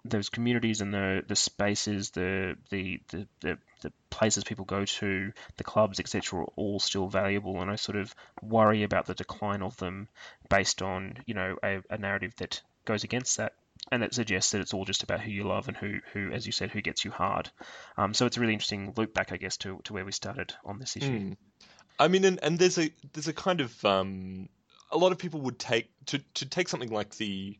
those 0.03 0.29
communities 0.29 0.81
and 0.81 0.93
the 0.93 1.23
the 1.27 1.35
spaces, 1.35 2.11
the 2.11 2.55
the 2.69 3.01
the, 3.09 3.27
the, 3.41 3.57
the 3.81 3.91
places 4.09 4.43
people 4.43 4.65
go 4.65 4.85
to, 4.85 5.31
the 5.57 5.63
clubs, 5.63 5.99
etc., 5.99 6.39
are 6.39 6.45
all 6.55 6.79
still 6.79 7.07
valuable. 7.07 7.61
And 7.61 7.69
I 7.69 7.75
sort 7.75 7.97
of 7.97 8.15
worry 8.41 8.83
about 8.83 9.05
the 9.05 9.13
decline 9.13 9.61
of 9.61 9.77
them 9.77 10.07
based 10.49 10.81
on 10.81 11.17
you 11.25 11.33
know 11.33 11.57
a, 11.63 11.81
a 11.89 11.97
narrative 11.97 12.33
that 12.37 12.61
goes 12.85 13.03
against 13.03 13.37
that 13.37 13.53
and 13.91 14.03
that 14.03 14.13
suggests 14.13 14.51
that 14.51 14.61
it's 14.61 14.73
all 14.73 14.85
just 14.85 15.03
about 15.03 15.21
who 15.21 15.31
you 15.31 15.43
love 15.43 15.67
and 15.67 15.77
who, 15.77 15.99
who 16.13 16.31
as 16.31 16.45
you 16.45 16.51
said, 16.51 16.71
who 16.71 16.81
gets 16.81 17.03
you 17.03 17.11
hard. 17.11 17.49
Um, 17.97 18.13
so 18.13 18.25
it's 18.25 18.37
a 18.37 18.39
really 18.39 18.53
interesting 18.53 18.93
loop 18.95 19.13
back, 19.13 19.31
I 19.31 19.37
guess, 19.37 19.57
to, 19.57 19.79
to 19.85 19.93
where 19.93 20.05
we 20.05 20.11
started 20.11 20.53
on 20.63 20.79
this 20.79 20.97
issue. 20.97 21.31
Mm. 21.31 21.37
I 22.01 22.07
mean, 22.07 22.25
and, 22.25 22.39
and 22.41 22.57
there's 22.57 22.79
a 22.79 22.89
there's 23.13 23.27
a 23.27 23.33
kind 23.33 23.61
of 23.61 23.85
um, 23.85 24.49
a 24.91 24.97
lot 24.97 25.11
of 25.11 25.19
people 25.19 25.39
would 25.41 25.59
take 25.59 25.89
to 26.07 26.19
to 26.33 26.45
take 26.47 26.67
something 26.67 26.89
like 26.89 27.15
the 27.17 27.57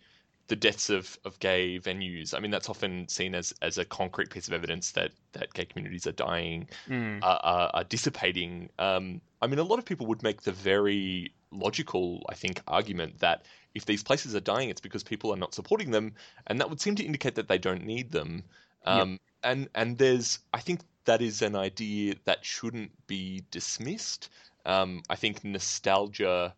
the 0.48 0.56
deaths 0.58 0.90
of, 0.90 1.18
of 1.24 1.40
gay 1.40 1.80
venues. 1.80 2.34
I 2.36 2.40
mean, 2.40 2.52
that's 2.52 2.68
often 2.68 3.08
seen 3.08 3.36
as, 3.36 3.54
as 3.62 3.78
a 3.78 3.86
concrete 3.86 4.30
piece 4.32 4.50
of 4.50 4.54
evidence 4.54 4.92
that, 4.92 5.12
that 5.32 5.54
gay 5.54 5.64
communities 5.64 6.06
are 6.08 6.12
dying, 6.12 6.68
mm. 6.90 7.20
are, 7.22 7.40
are, 7.42 7.72
are, 7.74 7.84
dissipating. 7.86 8.70
Um, 8.78 9.22
I 9.42 9.48
mean, 9.48 9.60
a 9.60 9.64
lot 9.64 9.80
of 9.80 9.86
people 9.86 10.08
would 10.08 10.24
make 10.24 10.42
the 10.42 10.52
very 10.52 11.34
logical, 11.52 12.26
I 12.28 12.36
think, 12.36 12.62
argument 12.68 13.20
that 13.20 13.46
if 13.76 13.86
these 13.86 14.04
places 14.04 14.36
are 14.36 14.42
dying, 14.42 14.68
it's 14.68 14.82
because 14.82 15.04
people 15.04 15.32
are 15.32 15.38
not 15.38 15.54
supporting 15.54 15.92
them, 15.92 16.16
and 16.48 16.60
that 16.60 16.70
would 16.70 16.82
seem 16.82 16.96
to 16.96 17.04
indicate 17.06 17.36
that 17.36 17.48
they 17.48 17.58
don't 17.58 17.86
need 17.86 18.12
them. 18.12 18.44
Um, 18.86 19.12
yep. 19.12 19.20
And 19.44 19.70
and 19.74 19.98
there's, 19.98 20.40
I 20.54 20.60
think, 20.60 20.82
that 21.06 21.22
is 21.22 21.42
an 21.42 21.56
idea 21.56 22.16
that 22.26 22.46
shouldn't 22.46 22.92
be 23.08 23.44
dismissed. 23.52 24.30
Um, 24.66 25.02
I 25.10 25.16
think 25.16 25.44
nostalgia 25.44 26.54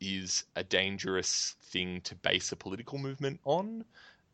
is 0.00 0.44
a 0.56 0.64
dangerous 0.64 1.56
thing 1.62 2.00
to 2.02 2.14
base 2.16 2.52
a 2.52 2.56
political 2.56 2.98
movement 2.98 3.40
on. 3.44 3.84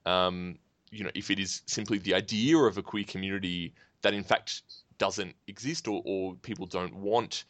Um, 0.06 0.58
you 0.90 1.04
know, 1.04 1.10
if 1.14 1.30
it 1.30 1.38
is 1.38 1.62
simply 1.66 1.98
the 1.98 2.14
idea 2.14 2.56
of 2.56 2.78
a 2.78 2.82
queer 2.82 3.04
community 3.04 3.72
that 4.02 4.14
in 4.14 4.24
fact 4.24 4.62
doesn't 4.98 5.34
exist 5.46 5.88
or, 5.88 6.02
or 6.04 6.34
people 6.36 6.66
don't 6.66 6.94
want 6.94 7.44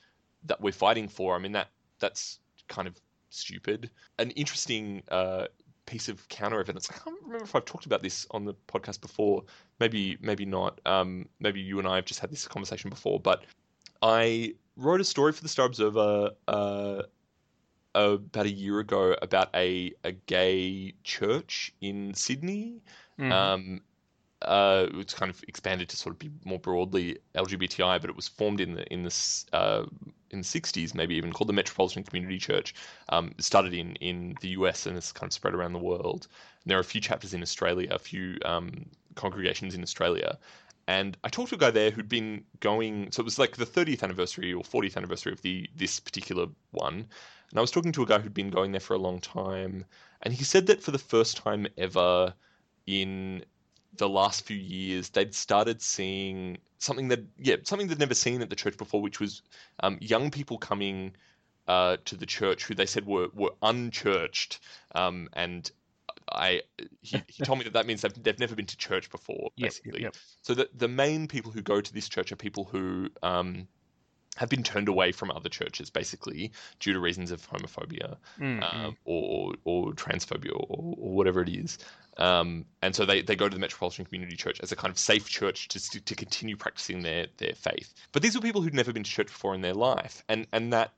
that 0.45 0.61
we're 0.61 0.73
fighting 0.73 1.09
for, 1.09 1.35
I 1.35 1.39
mean 1.39 1.53
that 1.53 1.69
that's 1.99 2.39
kind 2.69 2.87
of 2.89 3.01
stupid. 3.31 3.91
An 4.19 4.31
interesting 4.33 5.03
uh, 5.11 5.47
piece 5.87 6.09
of 6.09 6.29
counter 6.29 6.61
evidence. 6.61 6.89
I 6.91 6.95
can't 6.95 7.17
remember 7.23 7.45
if 7.45 7.55
I've 7.55 7.65
talked 7.65 7.87
about 7.87 8.03
this 8.03 8.27
on 8.31 8.45
the 8.45 8.55
podcast 8.69 9.01
before. 9.01 9.45
Maybe, 9.81 10.17
maybe 10.21 10.45
not. 10.45 10.81
Um, 10.87 11.29
maybe 11.41 11.61
you 11.61 11.79
and 11.79 11.89
I 11.89 11.97
have 11.97 12.05
just 12.05 12.21
had 12.21 12.31
this 12.31 12.47
conversation 12.47 12.91
before. 12.91 13.21
But 13.21 13.45
I 14.03 14.55
wrote 14.77 15.01
a 15.01 15.05
story 15.05 15.33
for 15.33 15.43
the 15.43 15.49
Star 15.49 15.67
Observer 15.67 16.31
uh, 16.49 17.03
about 17.95 18.47
a 18.47 18.51
year 18.51 18.79
ago 18.79 19.15
about 19.23 19.49
a 19.55 19.93
a 20.05 20.13
gay 20.13 20.95
church 21.05 21.75
in 21.81 22.15
Sydney. 22.15 22.83
Mm-hmm. 23.19 23.33
Um, 23.33 23.81
uh, 24.43 24.87
it's 24.95 25.15
kind 25.15 25.31
of 25.31 25.43
expanded 25.47 25.89
to 25.89 25.97
sort 25.97 26.15
of 26.15 26.19
be 26.19 26.31
more 26.45 26.59
broadly 26.59 27.19
LGBTI, 27.35 28.01
but 28.01 28.11
it 28.11 28.17
was 28.17 28.29
formed 28.29 28.61
in 28.61 28.75
the 28.75 28.93
in 28.93 29.03
the 29.05 29.45
uh, 29.53 29.85
in 30.33 30.41
the 30.41 30.45
60s, 30.45 30.95
maybe 30.95 31.15
even 31.15 31.33
called 31.33 31.49
the 31.49 31.53
Metropolitan 31.53 32.03
Community 32.03 32.39
Church. 32.39 32.75
Um, 33.11 33.35
started 33.39 33.75
in 33.75 33.97
in 33.97 34.37
the 34.41 34.49
US 34.49 34.87
and 34.87 34.97
it's 34.97 35.13
kind 35.13 35.29
of 35.29 35.33
spread 35.33 35.55
around 35.55 35.73
the 35.73 35.79
world. 35.79 36.27
And 36.63 36.71
there 36.71 36.79
are 36.79 36.81
a 36.81 36.85
few 36.85 37.01
chapters 37.01 37.35
in 37.35 37.43
Australia, 37.43 37.89
a 37.91 37.99
few 37.99 38.39
um, 38.45 38.87
congregations 39.15 39.75
in 39.75 39.83
Australia. 39.83 40.39
And 40.89 41.17
I 41.23 41.29
talked 41.29 41.51
to 41.51 41.55
a 41.55 41.59
guy 41.59 41.71
there 41.71 41.91
who'd 41.91 42.09
been 42.09 42.45
going, 42.61 43.13
so 43.13 43.21
it 43.21 43.25
was 43.25 43.39
like 43.39 43.57
the 43.57 43.67
30th 43.67 44.03
anniversary 44.03 44.53
or 44.53 44.63
40th 44.63 44.97
anniversary 44.97 45.33
of 45.33 45.43
the 45.43 45.69
this 45.77 46.01
particular 46.01 46.47
one. 46.73 47.07
And 47.51 47.59
I 47.59 47.61
was 47.61 47.71
talking 47.71 47.93
to 47.93 48.03
a 48.03 48.07
guy 48.07 48.19
who'd 48.19 48.35
been 48.35 48.51
going 48.51 48.73
there 48.73 48.81
for 48.81 48.95
a 48.95 48.99
long 48.99 49.21
time, 49.21 49.85
and 50.23 50.35
he 50.35 50.45
said 50.45 50.67
that 50.67 50.83
for 50.83 50.91
the 50.91 50.99
first 50.99 51.37
time 51.37 51.67
ever 51.77 52.35
in 52.87 53.45
the 53.97 54.09
last 54.09 54.45
few 54.47 54.57
years, 54.57 55.11
they'd 55.11 55.35
started 55.35 55.83
seeing 55.83 56.59
something 56.79 57.09
that, 57.09 57.21
yeah, 57.39 57.57
something 57.65 57.89
they'd 57.89 57.99
never 57.99 58.15
seen 58.15 58.43
at 58.43 58.51
the 58.51 58.57
church 58.57 58.77
before, 58.77 59.03
which 59.03 59.21
was 59.21 59.43
um, 59.81 59.99
young 60.01 60.31
people 60.31 60.59
coming 60.59 61.15
uh, 61.69 61.97
to 62.05 62.17
the 62.17 62.27
church 62.27 62.65
who 62.65 62.75
they 62.75 62.87
said 62.87 63.07
were 63.07 63.29
were 63.33 63.53
unchurched, 63.63 64.61
um, 64.95 65.29
and 65.33 65.71
I 66.31 66.63
he, 67.01 67.23
he 67.29 67.43
told 67.45 67.59
me 67.59 67.65
that 67.65 67.75
that 67.75 67.87
means 67.87 68.03
they've, 68.03 68.23
they've 68.23 68.39
never 68.39 68.55
been 68.55 68.67
to 68.67 68.77
church 68.77 69.11
before, 69.11 69.51
basically. 69.59 70.03
Yep, 70.03 70.15
yep. 70.15 70.17
So 70.43 70.55
the 70.55 70.69
the 70.75 70.89
main 70.89 71.29
people 71.29 71.53
who 71.53 71.63
go 71.63 71.81
to 71.81 71.95
this 71.95 72.09
church 72.09 72.33
are 72.33 72.37
people 72.37 72.65
who 72.65 73.09
um, 73.23 73.69
have 74.37 74.49
been 74.49 74.63
turned 74.63 74.89
away 74.89 75.13
from 75.13 75.31
other 75.31 75.49
churches, 75.49 75.91
basically 75.91 76.53
due 76.81 76.93
to 76.93 77.01
reasons 77.01 77.31
of 77.31 77.47
homophobia 77.49 78.17
Mm, 78.41 78.63
um, 78.63 78.97
or 79.05 79.55
or 79.65 79.93
transphobia 79.93 80.53
or, 80.53 80.95
or 80.99 81.15
whatever 81.15 81.43
it 81.43 81.49
is. 81.49 81.79
Um, 82.19 82.65
and 82.83 82.95
so 82.95 83.05
they, 83.05 83.23
they 83.23 83.37
go 83.37 83.49
to 83.49 83.55
the 83.55 83.61
Metropolitan 83.61 84.05
Community 84.05 84.37
Church 84.37 84.61
as 84.61 84.71
a 84.73 84.77
kind 84.77 84.91
of 84.91 84.99
safe 84.99 85.29
church 85.29 85.69
to 85.69 86.01
to 86.01 86.15
continue 86.15 86.57
practicing 86.57 87.03
their 87.03 87.27
their 87.37 87.55
faith. 87.55 87.95
But 88.13 88.23
these 88.23 88.35
were 88.35 88.41
people 88.41 88.63
who'd 88.63 88.75
never 88.75 88.93
been 88.93 89.05
to 89.05 89.11
church 89.11 89.29
before 89.29 89.55
in 89.55 89.61
their 89.61 89.75
life, 89.75 90.25
and 90.29 90.47
and 90.53 90.73
that 90.73 90.93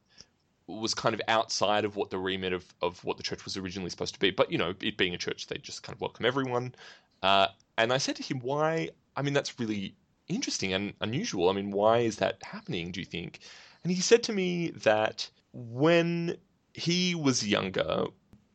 was 0.66 0.94
kind 0.94 1.14
of 1.14 1.20
outside 1.29 1.85
of 1.85 1.97
what 1.97 2.11
the 2.11 2.18
remit 2.18 2.53
of, 2.53 2.64
of 2.81 3.05
what 3.05 3.18
the 3.18 3.23
church 3.23 3.44
was 3.44 3.57
originally 3.57 3.90
supposed 3.90 4.14
to 4.14 4.20
be. 4.20 4.31
But 4.31 4.51
you 4.51 4.59
know, 4.59 4.75
it 4.81 4.97
being 4.97 5.14
a 5.14 5.18
church, 5.18 5.47
they 5.47 5.59
just 5.59 5.83
kind 5.83 5.94
of 5.94 6.01
welcome 6.01 6.25
everyone. 6.25 6.75
Uh, 7.23 7.49
and 7.79 7.92
I 7.92 7.99
said 7.99 8.16
to 8.16 8.23
him, 8.23 8.40
"Why? 8.40 8.90
I 9.16 9.23
mean, 9.23 9.35
that's 9.35 9.59
really 9.61 9.94
interesting 10.28 10.72
and 10.72 10.94
unusual. 11.00 11.48
I 11.48 11.52
mean, 11.52 11.70
why 11.70 11.98
is 11.98 12.16
that 12.16 12.42
happening? 12.42 12.90
Do 12.92 13.00
you 13.00 13.06
think?" 13.06 13.40
And 13.82 13.92
he 13.92 14.00
said 14.00 14.22
to 14.24 14.32
me 14.32 14.70
that 14.70 15.28
when 15.52 16.37
he 16.72 17.14
was 17.14 17.46
younger, 17.46 18.06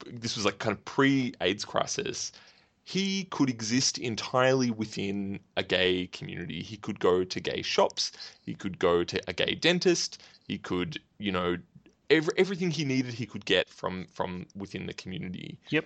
this 0.05 0.35
was 0.35 0.45
like 0.45 0.59
kind 0.59 0.75
of 0.75 0.83
pre-AIDS 0.85 1.65
crisis. 1.65 2.31
He 2.83 3.25
could 3.25 3.49
exist 3.49 3.99
entirely 3.99 4.71
within 4.71 5.39
a 5.55 5.63
gay 5.63 6.07
community. 6.07 6.63
He 6.63 6.77
could 6.77 6.99
go 6.99 7.23
to 7.23 7.39
gay 7.39 7.61
shops. 7.61 8.11
He 8.41 8.55
could 8.55 8.79
go 8.79 9.03
to 9.03 9.21
a 9.27 9.33
gay 9.33 9.53
dentist. 9.53 10.23
He 10.47 10.57
could, 10.57 10.99
you 11.19 11.31
know, 11.31 11.57
every, 12.09 12.33
everything 12.37 12.71
he 12.71 12.85
needed 12.85 13.13
he 13.13 13.27
could 13.27 13.45
get 13.45 13.69
from 13.69 14.07
from 14.11 14.47
within 14.55 14.87
the 14.87 14.93
community. 14.93 15.59
Yep. 15.69 15.85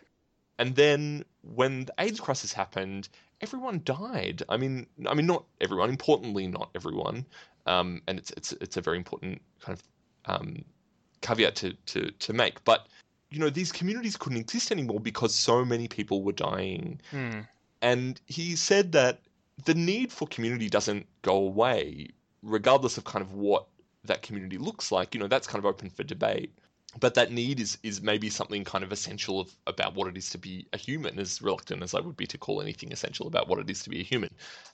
And 0.59 0.75
then 0.75 1.25
when 1.41 1.85
the 1.85 1.93
AIDS 1.97 2.19
crisis 2.19 2.53
happened, 2.53 3.09
everyone 3.43 3.81
died. 3.83 4.41
I 4.49 4.57
mean, 4.57 4.87
I 5.07 5.13
mean, 5.13 5.27
not 5.27 5.43
everyone. 5.61 5.89
Importantly, 5.89 6.47
not 6.47 6.69
everyone. 6.73 7.25
Um, 7.65 8.01
and 8.07 8.17
it's 8.17 8.31
it's 8.31 8.53
it's 8.53 8.77
a 8.77 8.81
very 8.81 8.97
important 8.97 9.41
kind 9.61 9.77
of 9.77 9.83
um, 10.33 10.65
caveat 11.21 11.55
to 11.57 11.73
to 11.87 12.11
to 12.11 12.33
make. 12.33 12.63
But 12.63 12.87
you 13.29 13.39
know, 13.39 13.49
these 13.49 13.71
communities 13.71 14.15
couldn't 14.15 14.39
exist 14.39 14.71
anymore 14.71 14.99
because 14.99 15.35
so 15.35 15.65
many 15.65 15.87
people 15.87 16.23
were 16.23 16.33
dying. 16.33 17.01
Hmm. 17.11 17.41
And 17.81 18.21
he 18.27 18.55
said 18.55 18.91
that 18.93 19.19
the 19.65 19.73
need 19.73 20.11
for 20.11 20.27
community 20.27 20.69
doesn't 20.69 21.05
go 21.21 21.35
away, 21.35 22.09
regardless 22.41 22.97
of 22.97 23.03
kind 23.03 23.21
of 23.21 23.33
what 23.33 23.67
that 24.05 24.21
community 24.21 24.57
looks 24.57 24.91
like. 24.91 25.13
You 25.13 25.19
know, 25.19 25.27
that's 25.27 25.47
kind 25.47 25.59
of 25.59 25.65
open 25.65 25.89
for 25.89 26.03
debate. 26.03 26.53
But 26.99 27.15
that 27.15 27.31
need 27.31 27.59
is 27.59 27.77
is 27.83 28.01
maybe 28.01 28.29
something 28.29 28.63
kind 28.63 28.83
of 28.83 28.91
essential 28.91 29.39
of, 29.39 29.55
about 29.67 29.95
what 29.95 30.07
it 30.07 30.17
is 30.17 30.29
to 30.31 30.37
be 30.37 30.67
a 30.73 30.77
human, 30.77 31.19
as 31.19 31.41
reluctant 31.41 31.83
as 31.83 31.93
I 31.93 31.99
would 31.99 32.17
be 32.17 32.27
to 32.27 32.37
call 32.37 32.61
anything 32.61 32.91
essential 32.91 33.27
about 33.27 33.47
what 33.47 33.59
it 33.59 33.69
is 33.69 33.83
to 33.83 33.89
be 33.89 34.01
a 34.01 34.03
human. 34.03 34.29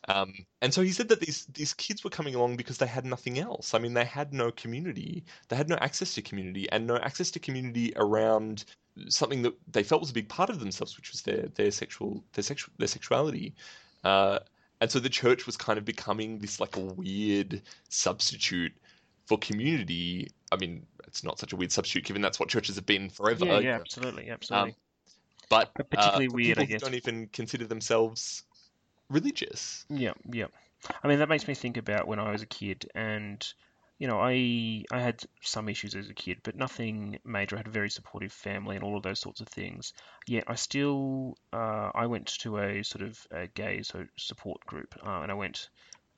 Um, 0.07 0.33
and 0.61 0.73
so 0.73 0.81
he 0.81 0.91
said 0.91 1.09
that 1.09 1.21
these 1.21 1.45
these 1.45 1.73
kids 1.73 2.03
were 2.03 2.09
coming 2.09 2.35
along 2.35 2.57
because 2.57 2.77
they 2.77 2.87
had 2.87 3.05
nothing 3.05 3.39
else. 3.39 3.73
I 3.73 3.79
mean, 3.79 3.93
they 3.93 4.05
had 4.05 4.33
no 4.33 4.51
community, 4.51 5.23
they 5.47 5.55
had 5.55 5.69
no 5.69 5.77
access 5.77 6.13
to 6.15 6.21
community, 6.21 6.69
and 6.71 6.85
no 6.87 6.97
access 6.97 7.31
to 7.31 7.39
community 7.39 7.93
around 7.95 8.65
something 9.07 9.41
that 9.43 9.53
they 9.71 9.83
felt 9.83 10.01
was 10.01 10.09
a 10.09 10.13
big 10.13 10.29
part 10.29 10.49
of 10.49 10.59
themselves, 10.59 10.97
which 10.97 11.11
was 11.11 11.21
their 11.21 11.47
their 11.55 11.71
sexual 11.71 12.23
their 12.33 12.43
sexual 12.43 12.73
their 12.77 12.87
sexuality. 12.87 13.55
Uh, 14.03 14.39
and 14.81 14.89
so 14.89 14.99
the 14.99 15.09
church 15.09 15.45
was 15.45 15.57
kind 15.57 15.77
of 15.77 15.85
becoming 15.85 16.39
this 16.39 16.59
like 16.59 16.77
a 16.77 16.79
weird 16.79 17.61
substitute 17.89 18.73
for 19.25 19.37
community. 19.37 20.27
I 20.51 20.55
mean, 20.55 20.85
it's 21.09 21.23
not 21.23 21.39
such 21.39 21.53
a 21.53 21.55
weird 21.55 21.71
substitute 21.71 22.05
given 22.05 22.21
that's 22.21 22.39
what 22.39 22.49
churches 22.49 22.75
have 22.75 22.85
been 22.85 23.09
forever. 23.09 23.45
Yeah, 23.45 23.59
yeah, 23.59 23.75
absolutely, 23.75 24.29
absolutely. 24.29 24.71
Um, 24.71 24.75
but 25.49 25.71
But 25.75 25.89
particularly 25.89 26.27
uh, 26.27 26.33
weird, 26.33 26.59
I 26.59 26.65
guess. 26.65 26.81
Don't 26.81 26.93
even 26.93 27.27
consider 27.27 27.65
themselves 27.65 28.43
religious. 29.09 29.85
Yeah, 29.89 30.13
yeah. 30.31 30.45
I 31.03 31.07
mean, 31.07 31.19
that 31.19 31.29
makes 31.29 31.47
me 31.47 31.55
think 31.55 31.77
about 31.77 32.07
when 32.07 32.19
I 32.19 32.31
was 32.31 32.41
a 32.41 32.45
kid, 32.45 32.89
and 32.95 33.45
you 33.97 34.07
know, 34.07 34.19
I 34.19 34.85
I 34.91 35.01
had 35.01 35.21
some 35.41 35.67
issues 35.67 35.95
as 35.95 36.09
a 36.09 36.13
kid, 36.13 36.39
but 36.43 36.55
nothing 36.55 37.19
major. 37.25 37.55
I 37.55 37.59
had 37.59 37.67
a 37.67 37.71
very 37.71 37.89
supportive 37.89 38.31
family 38.31 38.75
and 38.75 38.83
all 38.85 38.95
of 38.95 39.03
those 39.03 39.19
sorts 39.19 39.41
of 39.41 39.47
things. 39.47 39.93
Yet 40.27 40.45
I 40.47 40.55
still 40.55 41.37
uh, 41.51 41.89
I 41.93 42.05
went 42.05 42.27
to 42.39 42.59
a 42.59 42.83
sort 42.83 43.01
of 43.01 43.27
a 43.31 43.47
gay 43.47 43.81
so 43.81 44.05
support 44.17 44.65
group, 44.65 44.95
uh, 45.05 45.21
and 45.21 45.31
I 45.31 45.35
went 45.35 45.69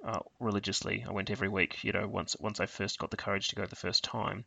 uh, 0.03 0.19
religiously. 0.39 1.05
I 1.07 1.11
went 1.11 1.29
every 1.29 1.49
week. 1.49 1.83
You 1.83 1.91
know, 1.91 2.07
once 2.07 2.35
once 2.39 2.59
I 2.59 2.65
first 2.65 2.99
got 2.99 3.11
the 3.11 3.17
courage 3.17 3.49
to 3.49 3.55
go 3.55 3.65
the 3.65 3.75
first 3.75 4.03
time, 4.03 4.45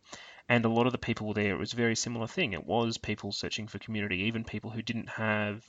and 0.49 0.65
a 0.65 0.69
lot 0.69 0.87
of 0.87 0.93
the 0.93 0.99
people 0.99 1.33
there, 1.33 1.55
it 1.55 1.59
was 1.59 1.73
a 1.73 1.77
very 1.77 1.97
similar 1.97 2.27
thing. 2.27 2.53
It 2.53 2.67
was 2.67 2.99
people 2.99 3.33
searching 3.33 3.69
for 3.69 3.79
community, 3.79 4.23
even 4.25 4.45
people 4.45 4.71
who 4.71 4.83
didn't 4.83 5.09
have 5.09 5.65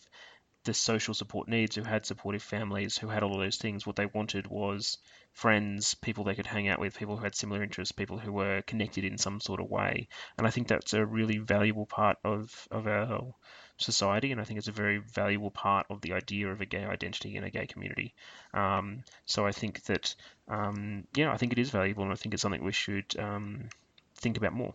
the 0.66 0.74
social 0.74 1.14
support 1.14 1.48
needs, 1.48 1.76
who 1.76 1.84
had 1.84 2.06
supportive 2.06 2.42
families, 2.42 2.98
who 2.98 3.08
had 3.08 3.24
all 3.24 3.34
of 3.34 3.40
those 3.40 3.58
things. 3.58 3.86
What 3.86 3.96
they 3.96 4.08
wanted 4.08 4.48
was 4.48 4.98
friends, 5.32 5.94
people 5.94 6.24
they 6.24 6.36
could 6.36 6.48
hang 6.48 6.68
out 6.68 6.80
with, 6.80 6.98
people 6.98 7.18
who 7.18 7.24
had 7.24 7.36
similar 7.36 7.62
interests, 7.62 7.92
people 7.92 8.18
who 8.18 8.34
were 8.34 8.64
connected 8.64 9.06
in 9.06 9.18
some 9.18 9.40
sort 9.40 9.60
of 9.60 9.70
way. 9.70 10.08
And 10.38 10.48
I 10.48 10.50
think 10.50 10.68
that's 10.68 10.94
a 10.94 11.06
really 11.06 11.38
valuable 11.38 11.86
part 11.86 12.18
of, 12.24 12.68
of 12.72 12.88
our 12.88 13.36
society, 13.78 14.32
and 14.32 14.40
I 14.40 14.44
think 14.44 14.58
it's 14.58 14.68
a 14.68 14.74
very 14.74 14.98
valuable 14.98 15.52
part 15.52 15.88
of 15.90 16.02
the 16.02 16.14
idea 16.14 16.52
of 16.52 16.62
a 16.62 16.66
gay 16.66 16.86
identity 16.86 17.36
in 17.36 17.44
a 17.44 17.50
gay 17.50 17.68
community. 17.68 18.14
Um, 18.54 19.04
so 19.26 19.46
I 19.46 19.52
think 19.52 19.84
that, 19.84 20.16
um, 20.48 21.06
yeah, 21.16 21.32
I 21.32 21.38
think 21.38 21.52
it 21.52 21.60
is 21.60 21.72
valuable, 21.72 22.04
and 22.04 22.12
I 22.12 22.16
think 22.16 22.34
it's 22.34 22.42
something 22.42 22.64
we 22.64 22.72
should 22.72 23.16
um, 23.20 23.70
think 24.16 24.38
about 24.38 24.54
more. 24.54 24.74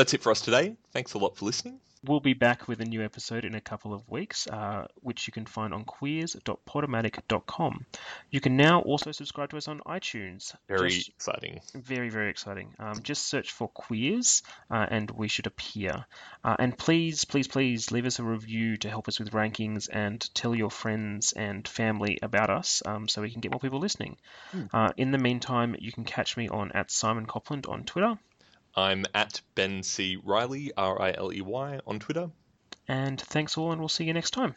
That's 0.00 0.14
it 0.14 0.22
for 0.22 0.30
us 0.30 0.40
today. 0.40 0.76
Thanks 0.94 1.12
a 1.12 1.18
lot 1.18 1.36
for 1.36 1.44
listening. 1.44 1.78
We'll 2.06 2.20
be 2.20 2.32
back 2.32 2.66
with 2.66 2.80
a 2.80 2.86
new 2.86 3.04
episode 3.04 3.44
in 3.44 3.54
a 3.54 3.60
couple 3.60 3.92
of 3.92 4.08
weeks, 4.08 4.46
uh, 4.46 4.86
which 5.02 5.26
you 5.26 5.32
can 5.34 5.44
find 5.44 5.74
on 5.74 5.84
queers.podomatic.com. 5.84 7.84
You 8.30 8.40
can 8.40 8.56
now 8.56 8.80
also 8.80 9.12
subscribe 9.12 9.50
to 9.50 9.58
us 9.58 9.68
on 9.68 9.80
iTunes. 9.80 10.54
Very 10.68 10.88
Just- 10.88 11.10
exciting. 11.10 11.60
very, 11.74 12.08
very 12.08 12.30
exciting. 12.30 12.72
Um, 12.78 13.02
just 13.02 13.26
search 13.26 13.52
for 13.52 13.68
Queers 13.68 14.42
uh, 14.70 14.86
and 14.88 15.10
we 15.10 15.28
should 15.28 15.46
appear. 15.46 16.06
Uh, 16.42 16.56
and 16.58 16.78
please, 16.78 17.26
please, 17.26 17.46
please 17.46 17.90
leave 17.90 18.06
us 18.06 18.18
a 18.18 18.22
review 18.22 18.78
to 18.78 18.88
help 18.88 19.06
us 19.06 19.20
with 19.20 19.32
rankings 19.32 19.90
and 19.92 20.26
tell 20.34 20.54
your 20.54 20.70
friends 20.70 21.34
and 21.34 21.68
family 21.68 22.18
about 22.22 22.48
us 22.48 22.82
um, 22.86 23.06
so 23.06 23.20
we 23.20 23.30
can 23.30 23.42
get 23.42 23.50
more 23.50 23.60
people 23.60 23.80
listening. 23.80 24.16
Uh, 24.72 24.92
in 24.96 25.10
the 25.10 25.18
meantime, 25.18 25.76
you 25.78 25.92
can 25.92 26.04
catch 26.04 26.38
me 26.38 26.48
on 26.48 26.72
at 26.72 26.90
Simon 26.90 27.26
Copland 27.26 27.66
on 27.66 27.84
Twitter. 27.84 28.18
I'm 28.74 29.04
at 29.14 29.40
Ben 29.54 29.82
C. 29.82 30.18
Riley, 30.22 30.72
R 30.76 31.00
I 31.00 31.12
L 31.16 31.32
E 31.32 31.40
Y, 31.40 31.80
on 31.86 31.98
Twitter. 31.98 32.30
And 32.88 33.20
thanks 33.20 33.56
all, 33.56 33.72
and 33.72 33.80
we'll 33.80 33.88
see 33.88 34.04
you 34.04 34.12
next 34.12 34.30
time. 34.30 34.54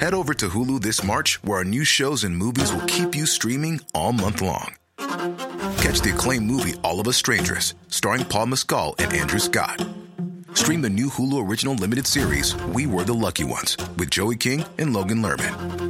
Head 0.00 0.14
over 0.14 0.32
to 0.34 0.48
Hulu 0.48 0.80
this 0.80 1.04
March, 1.04 1.42
where 1.42 1.58
our 1.58 1.64
new 1.64 1.84
shows 1.84 2.24
and 2.24 2.36
movies 2.36 2.72
will 2.72 2.86
keep 2.86 3.14
you 3.14 3.26
streaming 3.26 3.80
all 3.92 4.12
month 4.12 4.40
long. 4.40 4.74
Catch 4.96 6.00
the 6.00 6.12
acclaimed 6.14 6.46
movie 6.46 6.74
All 6.82 7.00
of 7.00 7.08
Us 7.08 7.16
Strangers, 7.16 7.74
starring 7.88 8.24
Paul 8.24 8.46
Mescal 8.46 8.94
and 8.98 9.12
Andrew 9.12 9.38
Scott. 9.38 9.84
Stream 10.54 10.80
the 10.82 10.90
new 10.90 11.08
Hulu 11.08 11.46
original 11.46 11.74
limited 11.74 12.06
series 12.06 12.56
We 12.66 12.86
Were 12.86 13.04
the 13.04 13.14
Lucky 13.14 13.44
Ones 13.44 13.76
with 13.98 14.10
Joey 14.10 14.36
King 14.36 14.64
and 14.78 14.92
Logan 14.92 15.22
Lerman. 15.22 15.89